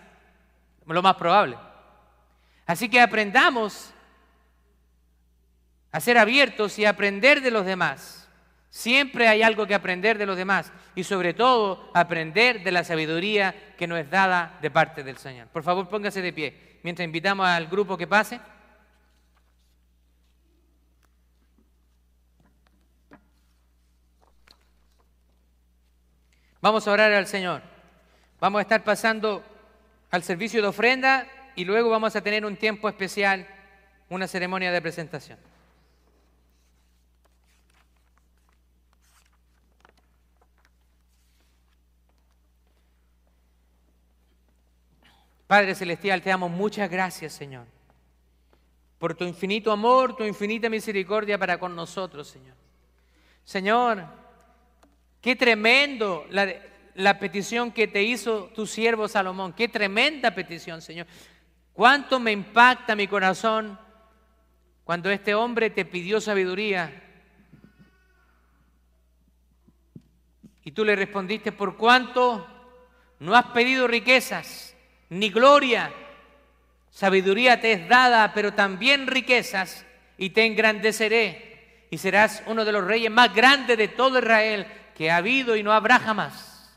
lo 0.85 1.01
más 1.01 1.15
probable. 1.15 1.57
Así 2.65 2.89
que 2.89 2.99
aprendamos 2.99 3.93
a 5.97 5.99
ser 5.99 6.19
abiertos 6.19 6.77
y 6.77 6.85
aprender 6.85 7.41
de 7.41 7.49
los 7.49 7.65
demás. 7.65 8.29
Siempre 8.69 9.27
hay 9.27 9.41
algo 9.41 9.65
que 9.65 9.73
aprender 9.73 10.19
de 10.19 10.27
los 10.27 10.37
demás 10.37 10.71
y 10.93 11.03
sobre 11.03 11.33
todo 11.33 11.89
aprender 11.91 12.63
de 12.63 12.71
la 12.71 12.83
sabiduría 12.83 13.73
que 13.75 13.87
nos 13.87 13.97
es 13.97 14.07
dada 14.07 14.59
de 14.61 14.69
parte 14.69 15.03
del 15.03 15.17
Señor. 15.17 15.47
Por 15.47 15.63
favor, 15.63 15.89
póngase 15.89 16.21
de 16.21 16.31
pie 16.31 16.79
mientras 16.83 17.03
invitamos 17.03 17.47
al 17.47 17.65
grupo 17.65 17.97
que 17.97 18.05
pase. 18.05 18.39
Vamos 26.61 26.87
a 26.87 26.91
orar 26.91 27.11
al 27.11 27.25
Señor. 27.25 27.63
Vamos 28.39 28.59
a 28.59 28.61
estar 28.61 28.83
pasando 28.83 29.43
al 30.11 30.21
servicio 30.21 30.61
de 30.61 30.67
ofrenda 30.67 31.25
y 31.55 31.65
luego 31.65 31.89
vamos 31.89 32.15
a 32.15 32.21
tener 32.21 32.45
un 32.45 32.55
tiempo 32.55 32.87
especial, 32.87 33.47
una 34.09 34.27
ceremonia 34.27 34.71
de 34.71 34.79
presentación. 34.79 35.56
Padre 45.47 45.75
Celestial, 45.75 46.21
te 46.21 46.29
damos 46.29 46.51
muchas 46.51 46.89
gracias, 46.89 47.31
Señor, 47.31 47.65
por 48.99 49.15
tu 49.15 49.23
infinito 49.23 49.71
amor, 49.71 50.15
tu 50.15 50.25
infinita 50.25 50.69
misericordia 50.69 51.37
para 51.37 51.57
con 51.57 51.73
nosotros, 51.73 52.27
Señor. 52.27 52.55
Señor, 53.45 54.03
qué 55.21 55.37
tremendo 55.37 56.25
la, 56.31 56.53
la 56.95 57.17
petición 57.17 57.71
que 57.71 57.87
te 57.87 58.03
hizo 58.03 58.47
tu 58.47 58.67
siervo 58.67 59.07
Salomón, 59.07 59.53
qué 59.53 59.69
tremenda 59.69 60.35
petición, 60.35 60.81
Señor. 60.81 61.07
Cuánto 61.71 62.19
me 62.19 62.33
impacta 62.33 62.93
mi 62.93 63.07
corazón 63.07 63.79
cuando 64.83 65.09
este 65.09 65.33
hombre 65.33 65.69
te 65.69 65.85
pidió 65.85 66.19
sabiduría 66.19 67.03
y 70.65 70.71
tú 70.71 70.83
le 70.83 70.97
respondiste, 70.97 71.53
por 71.53 71.77
cuánto 71.77 72.45
no 73.19 73.33
has 73.33 73.45
pedido 73.47 73.87
riquezas 73.87 74.76
ni 75.09 75.29
gloria, 75.29 75.91
sabiduría 76.89 77.59
te 77.61 77.73
es 77.73 77.87
dada, 77.87 78.33
pero 78.33 78.53
también 78.53 79.07
riquezas, 79.07 79.85
y 80.17 80.31
te 80.31 80.45
engrandeceré, 80.45 81.87
y 81.91 81.97
serás 81.97 82.43
uno 82.47 82.65
de 82.65 82.71
los 82.71 82.83
reyes 82.83 83.11
más 83.11 83.33
grandes 83.33 83.77
de 83.77 83.87
todo 83.87 84.19
Israel 84.19 84.67
que 84.95 85.11
ha 85.11 85.17
habido 85.17 85.55
y 85.55 85.63
no 85.63 85.71
habrá 85.71 85.99
jamás. 85.99 86.75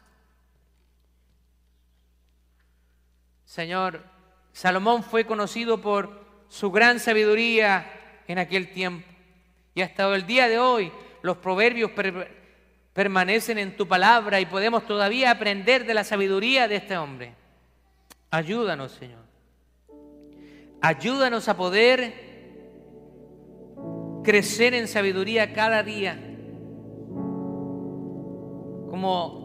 Señor, 3.46 4.04
Salomón 4.52 5.02
fue 5.02 5.24
conocido 5.24 5.80
por 5.80 6.24
su 6.48 6.70
gran 6.70 7.00
sabiduría 7.00 7.90
en 8.28 8.38
aquel 8.38 8.70
tiempo. 8.70 9.08
Y 9.74 9.82
hasta 9.82 10.14
el 10.14 10.26
día 10.26 10.48
de 10.48 10.58
hoy 10.58 10.92
los 11.22 11.38
proverbios 11.38 11.90
permanecen 12.92 13.58
en 13.58 13.76
tu 13.76 13.88
palabra 13.88 14.38
y 14.38 14.46
podemos 14.46 14.86
todavía 14.86 15.30
aprender 15.30 15.86
de 15.86 15.94
la 15.94 16.04
sabiduría 16.04 16.68
de 16.68 16.76
este 16.76 16.96
hombre. 16.96 17.34
Ayúdanos, 18.30 18.92
Señor. 18.92 19.24
Ayúdanos 20.80 21.48
a 21.48 21.56
poder 21.56 22.30
crecer 24.22 24.72
en 24.74 24.86
sabiduría 24.86 25.52
cada 25.52 25.82
día. 25.82 26.16
Como 28.88 29.40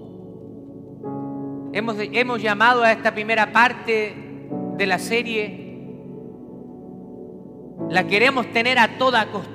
hemos, 1.73 1.95
hemos 1.99 2.41
llamado 2.41 2.83
a 2.83 2.91
esta 2.91 3.11
primera 3.13 3.51
parte 3.51 4.15
de 4.77 4.85
la 4.85 4.99
serie, 4.99 5.65
la 7.89 8.05
queremos 8.05 8.51
tener 8.53 8.77
a 8.77 8.99
toda 8.99 9.31
costa. 9.31 9.51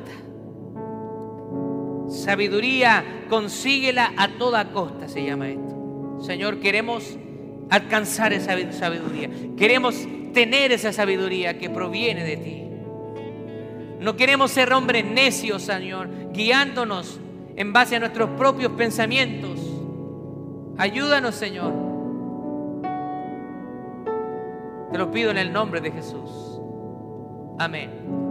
Sabiduría, 2.09 3.26
consíguela 3.28 4.12
a 4.16 4.26
toda 4.39 4.72
costa, 4.72 5.07
se 5.07 5.24
llama 5.24 5.51
esto. 5.51 6.18
Señor, 6.20 6.59
queremos 6.59 7.16
alcanzar 7.71 8.33
esa 8.33 8.55
sabiduría. 8.73 9.31
Queremos 9.57 9.97
tener 10.35 10.73
esa 10.73 10.93
sabiduría 10.93 11.59
que 11.59 11.71
proviene 11.71 12.25
de 12.25 12.37
ti. 12.37 12.64
No 14.01 14.16
queremos 14.16 14.51
ser 14.51 14.73
hombres 14.73 15.05
necios, 15.05 15.62
Señor, 15.62 16.09
guiándonos 16.33 17.21
en 17.57 17.73
base 17.73 17.97
a 17.97 18.01
nuestros 18.01 18.31
propios 18.31 18.73
pensamientos. 18.73 19.61
Ayúdanos, 20.79 21.35
Señor 21.35 21.91
te 24.91 24.99
lo 24.99 25.11
pido 25.11 25.31
en 25.31 25.39
el 25.39 25.53
nombre 25.53 25.81
de 25.81 25.93
Jesús. 25.93 26.61
Amén. 27.59 28.30